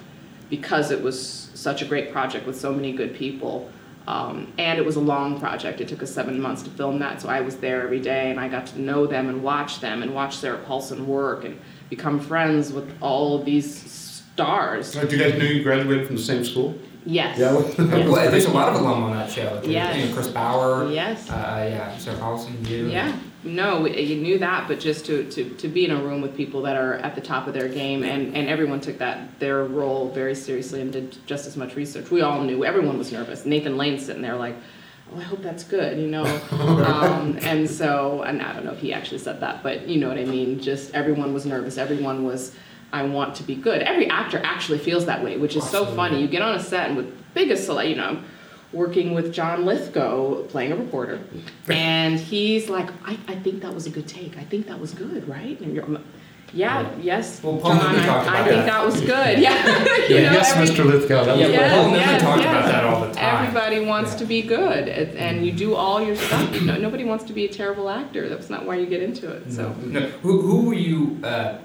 because 0.51 0.91
it 0.91 1.03
was 1.03 1.51
such 1.55 1.83
a 1.83 1.85
great 1.85 2.13
project 2.13 2.47
with 2.47 2.59
so 2.59 2.73
many 2.73 2.93
good 2.93 3.15
people, 3.15 3.71
um, 4.07 4.53
and 4.59 4.79
it 4.79 4.85
was 4.85 4.97
a 4.97 5.01
long 5.01 5.41
project. 5.41 5.81
It 5.81 5.89
took 5.89 6.03
us 6.03 6.13
seven 6.13 6.41
months 6.41 6.63
to 6.65 6.71
film 6.71 6.99
that, 6.99 7.23
so 7.23 7.29
I 7.29 7.41
was 7.41 7.57
there 7.57 7.83
every 7.83 8.01
day, 8.01 8.31
and 8.31 8.39
I 8.39 8.49
got 8.49 8.67
to 8.69 8.81
know 8.81 9.07
them 9.07 9.29
and 9.29 9.43
watch 9.43 9.81
them 9.81 10.03
and 10.03 10.15
watch 10.15 10.37
Sarah 10.37 10.59
Paulson 10.59 11.07
work 11.07 11.45
and 11.45 11.59
become 11.89 12.21
friends 12.21 12.73
with 12.73 12.93
all 13.01 13.39
of 13.39 13.45
these 13.45 13.91
stars. 14.35 14.93
So, 14.93 15.01
did 15.03 15.13
you 15.13 15.19
guys 15.19 15.39
know 15.39 15.45
you 15.45 15.63
graduated 15.63 16.07
from 16.07 16.17
the 16.17 16.23
same 16.23 16.45
school? 16.45 16.77
Yes. 17.07 17.39
Yeah. 17.39 17.53
Well, 18.09 18.31
there's 18.31 18.47
a 18.47 18.51
lot 18.51 18.69
of 18.71 18.81
alum 18.81 19.03
on 19.05 19.13
that 19.13 19.31
show. 19.31 19.55
There's, 19.57 19.67
Yes. 19.69 19.97
you 19.97 20.07
know, 20.07 20.15
Chris 20.15 20.29
Bauer. 20.29 20.91
Yes. 20.91 21.29
Uh, 21.31 21.69
yeah, 21.71 21.97
Sarah 21.99 22.19
Paulson, 22.19 22.65
you. 22.65 22.87
Yeah, 22.89 23.17
no, 23.43 23.85
you 23.87 24.17
knew 24.17 24.39
that, 24.39 24.69
but 24.69 24.81
just 24.81 25.05
to, 25.07 25.29
to, 25.31 25.51
to 25.51 25.69
be 25.69 25.85
in 25.85 25.91
a 25.91 25.97
room 26.03 26.23
with 26.23 26.35
people 26.37 26.63
that 26.63 26.77
are 26.77 26.95
at 26.95 27.15
the 27.15 27.21
top 27.21 27.47
of 27.47 27.53
their 27.55 27.69
game, 27.69 28.03
and, 28.05 28.35
and 28.35 28.49
everyone 28.49 28.81
took 28.81 28.99
that 28.99 29.39
their 29.39 29.65
role 29.65 30.11
very 30.11 30.35
seriously 30.35 30.81
and 30.81 30.93
did 30.93 31.17
just 31.27 31.47
as 31.47 31.57
much 31.57 31.77
research. 31.77 32.11
We 32.11 32.23
all 32.23 32.43
knew 32.43 32.65
everyone 32.65 32.97
was 32.97 33.13
nervous. 33.13 33.45
Nathan 33.45 33.77
Lane 33.77 33.99
sitting 33.99 34.23
there 34.23 34.37
like, 34.37 34.57
oh, 35.13 35.19
I 35.19 35.23
hope 35.23 35.43
that's 35.43 35.65
good, 35.65 35.99
you 35.99 36.09
know. 36.09 36.25
um, 36.53 37.39
and 37.43 37.69
so, 37.69 38.23
and 38.23 38.41
I 38.41 38.55
don't 38.55 38.65
know 38.65 38.73
if 38.73 38.81
he 38.81 38.95
actually 38.95 39.19
said 39.19 39.41
that, 39.41 39.63
but 39.63 39.89
you 39.89 39.99
know 40.01 40.09
what 40.09 40.19
I 40.19 40.25
mean. 40.25 40.59
Just 40.61 40.95
everyone 40.95 41.35
was 41.35 41.45
nervous. 41.45 41.77
Everyone 41.77 42.25
was. 42.25 42.55
I 42.95 43.03
want 43.03 43.35
to 43.37 43.43
be 43.43 43.57
good. 43.57 43.83
Every 43.83 44.09
actor 44.09 44.41
actually 44.45 44.79
feels 44.79 45.07
that 45.07 45.23
way, 45.25 45.37
which 45.37 45.57
is 45.57 45.69
so 45.69 45.85
funny. 45.85 46.21
You 46.23 46.29
get 46.29 46.43
on 46.43 46.55
a 46.55 46.61
set 46.61 46.87
and 46.89 46.97
with 46.97 47.09
biggest, 47.35 47.67
cele- 47.67 47.83
you 47.89 47.97
know, 47.97 48.23
working 48.73 49.15
with 49.15 49.33
John 49.35 49.65
Lithgow 49.67 50.45
playing 50.45 50.71
a 50.71 50.77
reporter, 50.77 51.19
and 51.69 52.19
he's 52.21 52.69
like, 52.69 52.89
I, 53.05 53.19
I 53.27 53.35
think 53.35 53.63
that 53.63 53.75
was 53.75 53.87
a 53.87 53.91
good 53.91 54.07
take. 54.07 54.37
I 54.39 54.45
think 54.45 54.69
that 54.69 54.79
was 54.79 54.95
good, 54.95 55.29
right? 55.29 55.59
And 55.61 55.75
you're, 55.75 55.89
yeah, 56.53 56.83
Yeah. 56.83 56.91
yes, 57.03 57.43
Well, 57.43 57.59
Paul 57.59 57.75
John, 57.75 57.83
Newman 57.95 58.01
I, 58.01 58.07
talked 58.07 58.29
I 58.29 58.35
about 58.39 58.49
think 58.49 58.65
that. 58.65 58.67
that 58.67 58.85
was 58.87 59.01
good. 59.15 59.39
Yeah, 59.41 59.67
you 60.09 60.23
know, 60.23 60.33
yes, 60.39 60.53
every- 60.53 60.69
Mr. 60.69 60.85
Lithgow. 60.85 61.25
That 61.25 61.37
was 61.37 61.41
Yeah, 61.41 61.49
Yes, 61.49 61.73
Paul 61.75 61.85
Newman 61.87 62.01
yes, 62.01 62.23
talked 62.23 62.43
yes. 62.43 62.51
about 62.51 62.67
that 62.73 62.85
all 62.85 63.01
the 63.09 63.13
time. 63.13 63.45
Everybody 63.47 63.85
wants 63.85 64.13
Yeah. 64.13 64.19
to 64.19 64.25
be 64.27 64.43
good, 64.43 64.89
and 64.89 65.09
and 65.17 65.45
you 65.47 65.51
do 65.51 65.75
all 65.75 66.01
your 66.01 66.15
stuff. 66.15 66.55
You 66.55 66.61
know, 66.61 66.77
nobody 66.79 67.03
wants 67.05 67.25
to 67.25 67.33
be 67.33 67.45
a 67.45 67.49
terrible 67.49 67.89
actor. 67.91 68.29
That's 68.29 68.49
not 68.51 68.65
why 68.67 68.77
you 68.77 68.87
get 68.87 69.03
into 69.03 69.29
it. 69.33 69.51
So. 69.53 69.73
No. 69.83 70.01
Who, 70.23 70.41
who 70.43 70.67
were 70.69 70.75
you 70.75 71.19
uh, 71.25 71.59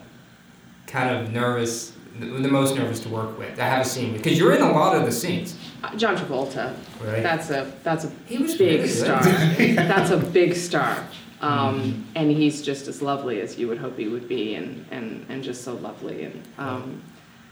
kind 0.90 1.16
of 1.16 1.32
nervous, 1.32 1.94
the, 2.20 2.26
the 2.26 2.48
most 2.50 2.76
nervous 2.76 3.00
to 3.02 3.10
work 3.10 3.38
with? 3.38 3.60
I 3.60 3.66
have 3.66 3.86
a 3.86 3.90
scene 3.90 4.14
with 4.14 4.24
because 4.24 4.38
you're 4.38 4.54
in 4.56 4.62
a 4.62 4.72
lot 4.72 4.96
of 4.96 5.06
the 5.06 5.12
scenes, 5.12 5.56
Uh, 5.84 5.96
John 5.96 6.18
Travolta. 6.18 6.74
right? 7.02 7.24
That's 7.24 7.50
a 7.50 7.72
that's 7.84 8.06
a 8.06 8.12
he 8.26 8.38
was 8.38 8.56
big 8.58 8.82
really 8.82 8.88
star. 8.90 9.24
that's 9.76 10.12
a 10.12 10.18
big 10.18 10.56
star. 10.56 11.06
Um, 11.42 12.06
and 12.16 12.30
he's 12.30 12.62
just 12.62 12.88
as 12.90 13.02
lovely 13.02 13.40
as 13.40 13.58
you 13.58 13.70
would 13.70 13.78
hope 13.78 13.98
he 13.98 14.10
would 14.10 14.28
be, 14.28 14.56
and, 14.56 14.86
and, 14.92 15.26
and 15.30 15.42
just 15.42 15.64
so 15.64 15.76
lovely. 15.76 16.24
And 16.26 16.44
um, 16.58 17.02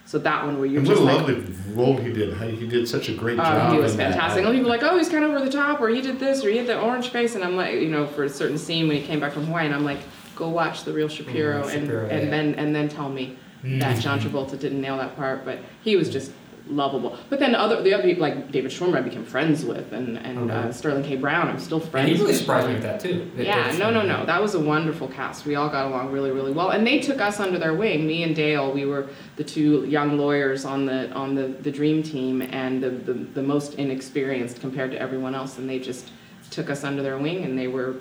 so 0.06 0.18
that 0.20 0.44
one 0.46 0.58
where 0.58 0.66
you're 0.66 0.80
And 0.80 0.88
just 0.88 1.02
what 1.02 1.14
a 1.14 1.16
like, 1.18 1.28
lovely 1.38 1.54
role 1.74 1.96
he 1.96 2.12
did. 2.12 2.34
He 2.60 2.68
did 2.68 2.86
such 2.86 3.08
a 3.08 3.14
great 3.14 3.40
Oh, 3.40 3.44
job. 3.44 3.72
he 3.74 3.80
was 3.80 3.94
in 3.94 4.00
that. 4.00 4.12
fantastic. 4.12 4.44
And 4.44 4.54
people 4.54 4.68
are 4.70 4.76
like, 4.78 4.84
oh, 4.84 4.98
he's 4.98 5.08
kind 5.08 5.24
of 5.24 5.32
over 5.32 5.40
the 5.46 5.50
top, 5.52 5.80
or 5.80 5.88
he 5.88 6.02
did 6.02 6.20
this, 6.20 6.44
or 6.44 6.50
he 6.50 6.58
had 6.58 6.68
the 6.68 6.78
orange 6.78 7.12
face. 7.12 7.36
And 7.36 7.46
I'm 7.46 7.56
like, 7.56 7.76
you 7.76 7.88
know, 7.88 8.06
for 8.08 8.26
a 8.26 8.30
certain 8.30 8.58
scene 8.58 8.90
when 8.90 8.98
he 8.98 9.04
came 9.08 9.22
back 9.22 9.32
from 9.32 9.46
Hawaii, 9.46 9.66
and 9.68 9.74
I'm 9.74 9.86
like, 9.86 10.00
go 10.38 10.48
watch 10.50 10.84
the 10.84 10.94
real 10.94 11.08
Shapiro, 11.10 11.64
Mhm, 11.64 11.74
and, 11.74 11.82
Shapiro, 11.88 12.08
and 12.08 12.24
yeah. 12.24 12.30
then 12.30 12.56
and 12.56 12.76
then 12.76 12.88
tell 12.88 13.10
me 13.10 13.36
Mm. 13.64 13.80
that 13.80 14.00
John 14.00 14.20
Travolta 14.20 14.58
didn't 14.58 14.80
nail 14.80 14.98
that 14.98 15.16
part. 15.18 15.44
But 15.44 15.58
he 15.84 15.96
was 15.96 16.10
just 16.10 16.32
lovable. 16.70 17.18
But 17.30 17.40
then 17.40 17.56
other 17.56 17.82
the 17.82 17.94
other 17.94 18.04
people 18.04 18.22
like 18.22 18.52
David 18.52 18.70
Schwimmer, 18.72 18.98
I 18.98 19.02
became 19.02 19.24
friends 19.26 19.66
with, 19.66 19.92
and 19.94 20.18
and 20.18 20.52
Okay. 20.52 20.68
uh, 20.68 20.72
Sterling 20.72 21.04
K. 21.04 21.16
Brown, 21.16 21.48
I'm 21.48 21.58
still 21.60 21.80
And 21.82 21.90
friends. 21.90 22.08
he 22.10 22.14
really 22.16 22.28
with. 22.28 22.38
surprised 22.38 22.68
me 22.68 22.74
with 22.76 22.84
that 22.84 23.00
too. 23.00 23.26
that- 23.36 23.46
Yeah, 23.46 23.76
no, 23.80 23.90
no, 23.90 24.04
no. 24.04 24.26
That 24.26 24.42
was 24.42 24.54
a 24.54 24.60
wonderful 24.60 25.08
cast. 25.08 25.46
We 25.48 25.56
all 25.56 25.70
got 25.70 25.86
along 25.88 26.12
really, 26.12 26.30
really 26.32 26.52
well, 26.52 26.70
and 26.70 26.86
they 26.86 27.00
took 27.00 27.20
us 27.20 27.40
under 27.40 27.58
their 27.58 27.74
wing. 27.74 28.06
Me 28.06 28.22
and 28.24 28.36
Dale, 28.36 28.72
we 28.72 28.86
were 28.86 29.08
the 29.38 29.44
two 29.44 29.86
young 29.88 30.18
lawyers 30.20 30.66
on 30.66 30.86
the 30.86 31.10
on 31.14 31.34
the, 31.36 31.48
the 31.64 31.72
dream 31.72 32.04
team, 32.04 32.42
and 32.44 32.84
the, 32.84 32.90
the 32.92 33.14
the 33.34 33.44
most 33.44 33.74
inexperienced 33.76 34.62
compared 34.62 34.92
to 34.92 35.02
everyone 35.02 35.34
else. 35.34 35.58
And 35.58 35.68
they 35.70 35.80
just 35.80 36.12
took 36.52 36.70
us 36.70 36.84
under 36.84 37.02
their 37.02 37.18
wing, 37.18 37.44
and 37.44 37.58
they 37.58 37.68
were 37.68 37.96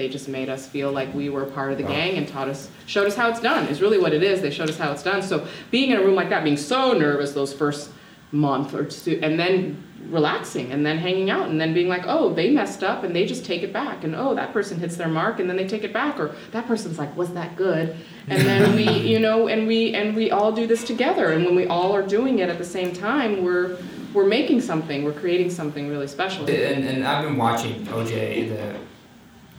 they 0.00 0.08
just 0.08 0.28
made 0.28 0.48
us 0.48 0.66
feel 0.66 0.90
like 0.90 1.12
we 1.12 1.28
were 1.28 1.44
part 1.44 1.72
of 1.72 1.76
the 1.76 1.84
gang 1.84 2.16
and 2.16 2.26
taught 2.26 2.48
us 2.48 2.70
showed 2.86 3.06
us 3.06 3.14
how 3.14 3.28
it's 3.28 3.40
done. 3.40 3.66
Is 3.66 3.82
really 3.82 3.98
what 3.98 4.14
it 4.14 4.22
is. 4.22 4.40
They 4.40 4.50
showed 4.50 4.70
us 4.70 4.78
how 4.78 4.90
it's 4.92 5.02
done. 5.02 5.20
So 5.22 5.46
being 5.70 5.90
in 5.90 5.98
a 5.98 6.02
room 6.02 6.14
like 6.14 6.30
that, 6.30 6.42
being 6.42 6.56
so 6.56 6.92
nervous 6.92 7.32
those 7.32 7.52
first 7.52 7.90
month 8.32 8.72
or 8.72 8.86
two, 8.86 9.20
and 9.22 9.38
then 9.38 9.84
relaxing 10.06 10.72
and 10.72 10.86
then 10.86 10.96
hanging 10.96 11.28
out 11.28 11.50
and 11.50 11.60
then 11.60 11.74
being 11.74 11.88
like, 11.88 12.04
oh, 12.06 12.32
they 12.32 12.48
messed 12.48 12.82
up 12.82 13.04
and 13.04 13.14
they 13.14 13.26
just 13.26 13.44
take 13.44 13.62
it 13.62 13.74
back. 13.74 14.02
And 14.02 14.14
oh, 14.14 14.34
that 14.34 14.54
person 14.54 14.78
hits 14.78 14.96
their 14.96 15.08
mark 15.08 15.38
and 15.38 15.50
then 15.50 15.58
they 15.58 15.68
take 15.68 15.84
it 15.84 15.92
back. 15.92 16.18
Or 16.18 16.34
that 16.52 16.66
person's 16.66 16.98
like, 16.98 17.14
was 17.14 17.34
that 17.34 17.54
good? 17.56 17.94
And 18.28 18.40
then 18.46 18.74
we, 18.74 18.88
you 19.12 19.18
know, 19.18 19.48
and 19.48 19.66
we 19.66 19.94
and 19.94 20.16
we 20.16 20.30
all 20.30 20.50
do 20.50 20.66
this 20.66 20.82
together. 20.82 21.32
And 21.32 21.44
when 21.44 21.54
we 21.54 21.66
all 21.66 21.94
are 21.94 22.06
doing 22.06 22.38
it 22.38 22.48
at 22.48 22.56
the 22.56 22.64
same 22.64 22.94
time, 22.94 23.44
we're 23.44 23.76
we're 24.14 24.26
making 24.26 24.62
something. 24.62 25.04
We're 25.04 25.12
creating 25.12 25.50
something 25.50 25.90
really 25.90 26.08
special. 26.08 26.48
And, 26.48 26.84
and 26.84 27.06
I've 27.06 27.22
been 27.22 27.36
watching 27.36 27.84
OJ, 27.84 28.48
the 28.48 28.89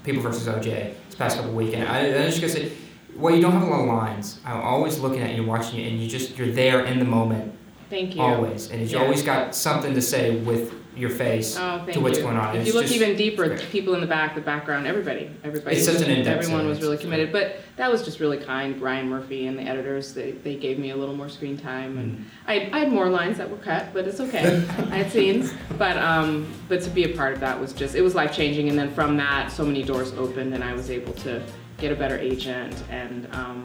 People 0.03 0.22
versus 0.22 0.48
OJ, 0.48 0.63
this 1.05 1.15
past 1.17 1.37
couple 1.37 1.51
weekend. 1.53 1.87
I, 1.87 2.00
I 2.07 2.25
just 2.25 2.42
gonna 2.42 2.51
say, 2.53 2.72
well, 3.16 3.35
you 3.35 3.42
don't 3.42 3.51
have 3.51 3.61
a 3.61 3.66
lot 3.66 3.81
of 3.81 3.87
lines. 3.87 4.40
I'm 4.46 4.61
always 4.61 5.00
looking 5.00 5.22
at 5.22 5.35
you, 5.35 5.44
watching 5.46 5.79
you, 5.79 5.87
and 5.87 6.00
you 6.00 6.09
just 6.09 6.37
you're 6.37 6.51
there 6.51 6.85
in 6.85 6.98
the 7.00 7.05
moment 7.05 7.53
Thank 7.90 8.16
you. 8.16 8.22
always, 8.22 8.72
and 8.72 8.81
you 8.81 8.87
Yeah. 8.98 9.03
always 9.03 9.22
got 9.22 9.53
something 9.53 9.94
to 9.94 10.01
say 10.01 10.37
with 10.37 10.74
your 10.95 11.09
face 11.09 11.57
Oh, 11.57 11.85
to 11.91 11.99
what's 11.99 12.17
you. 12.17 12.23
going 12.25 12.37
on. 12.37 12.55
If 12.55 12.61
It's 12.61 12.67
you 12.67 12.73
look 12.73 12.83
just- 12.83 12.95
even 12.95 13.15
deeper, 13.15 13.47
the 13.47 13.55
people 13.71 13.93
in 13.95 14.01
the 14.01 14.07
back, 14.07 14.35
the 14.35 14.41
background, 14.41 14.85
everybody, 14.87 15.29
everybody. 15.43 15.77
It's 15.77 15.85
such 15.85 16.01
an 16.01 16.11
in-depth 16.11 16.43
Everyone 16.43 16.67
was 16.67 16.81
really 16.81 16.97
committed, 16.97 17.31
but 17.31 17.59
that 17.77 17.89
was 17.91 18.03
just 18.03 18.19
really 18.19 18.37
kind. 18.37 18.79
Ryan 18.81 19.07
Murphy 19.09 19.47
and 19.47 19.57
the 19.57 19.63
editors, 19.63 20.13
they, 20.13 20.31
they 20.31 20.55
gave 20.55 20.77
me 20.79 20.89
a 20.91 20.95
little 20.95 21.15
more 21.15 21.29
screen 21.29 21.57
time, 21.57 21.97
and 21.97 22.17
Mm. 22.17 22.23
I, 22.47 22.69
I 22.73 22.79
had 22.79 22.91
more 22.91 23.09
lines 23.09 23.37
that 23.37 23.49
were 23.49 23.57
cut, 23.57 23.87
but 23.93 24.05
it's 24.07 24.19
okay. 24.19 24.57
I 24.91 24.97
had 24.97 25.11
scenes, 25.11 25.53
but 25.77 25.97
um, 25.97 26.45
but 26.67 26.81
to 26.81 26.89
be 26.89 27.05
a 27.05 27.15
part 27.15 27.33
of 27.33 27.39
that 27.39 27.59
was 27.59 27.71
just 27.73 27.95
it 27.95 28.01
was 28.01 28.13
life 28.15 28.33
changing. 28.33 28.67
And 28.69 28.77
then 28.77 28.91
from 28.93 29.15
that, 29.17 29.51
so 29.51 29.63
many 29.65 29.83
doors 29.83 30.11
opened, 30.13 30.53
and 30.53 30.63
I 30.63 30.73
was 30.73 30.89
able 30.89 31.13
to 31.13 31.41
get 31.77 31.91
a 31.91 31.95
better 31.95 32.17
agent 32.17 32.75
and 32.89 33.27
um, 33.33 33.63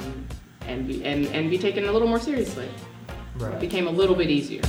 and 0.68 0.86
be 0.86 1.04
and, 1.04 1.26
and 1.28 1.50
be 1.50 1.58
taken 1.58 1.84
a 1.88 1.92
little 1.92 2.08
more 2.08 2.20
seriously. 2.20 2.68
It 3.40 3.60
became 3.60 3.86
a 3.86 3.90
little 3.90 4.14
bit 4.16 4.30
easier. 4.30 4.62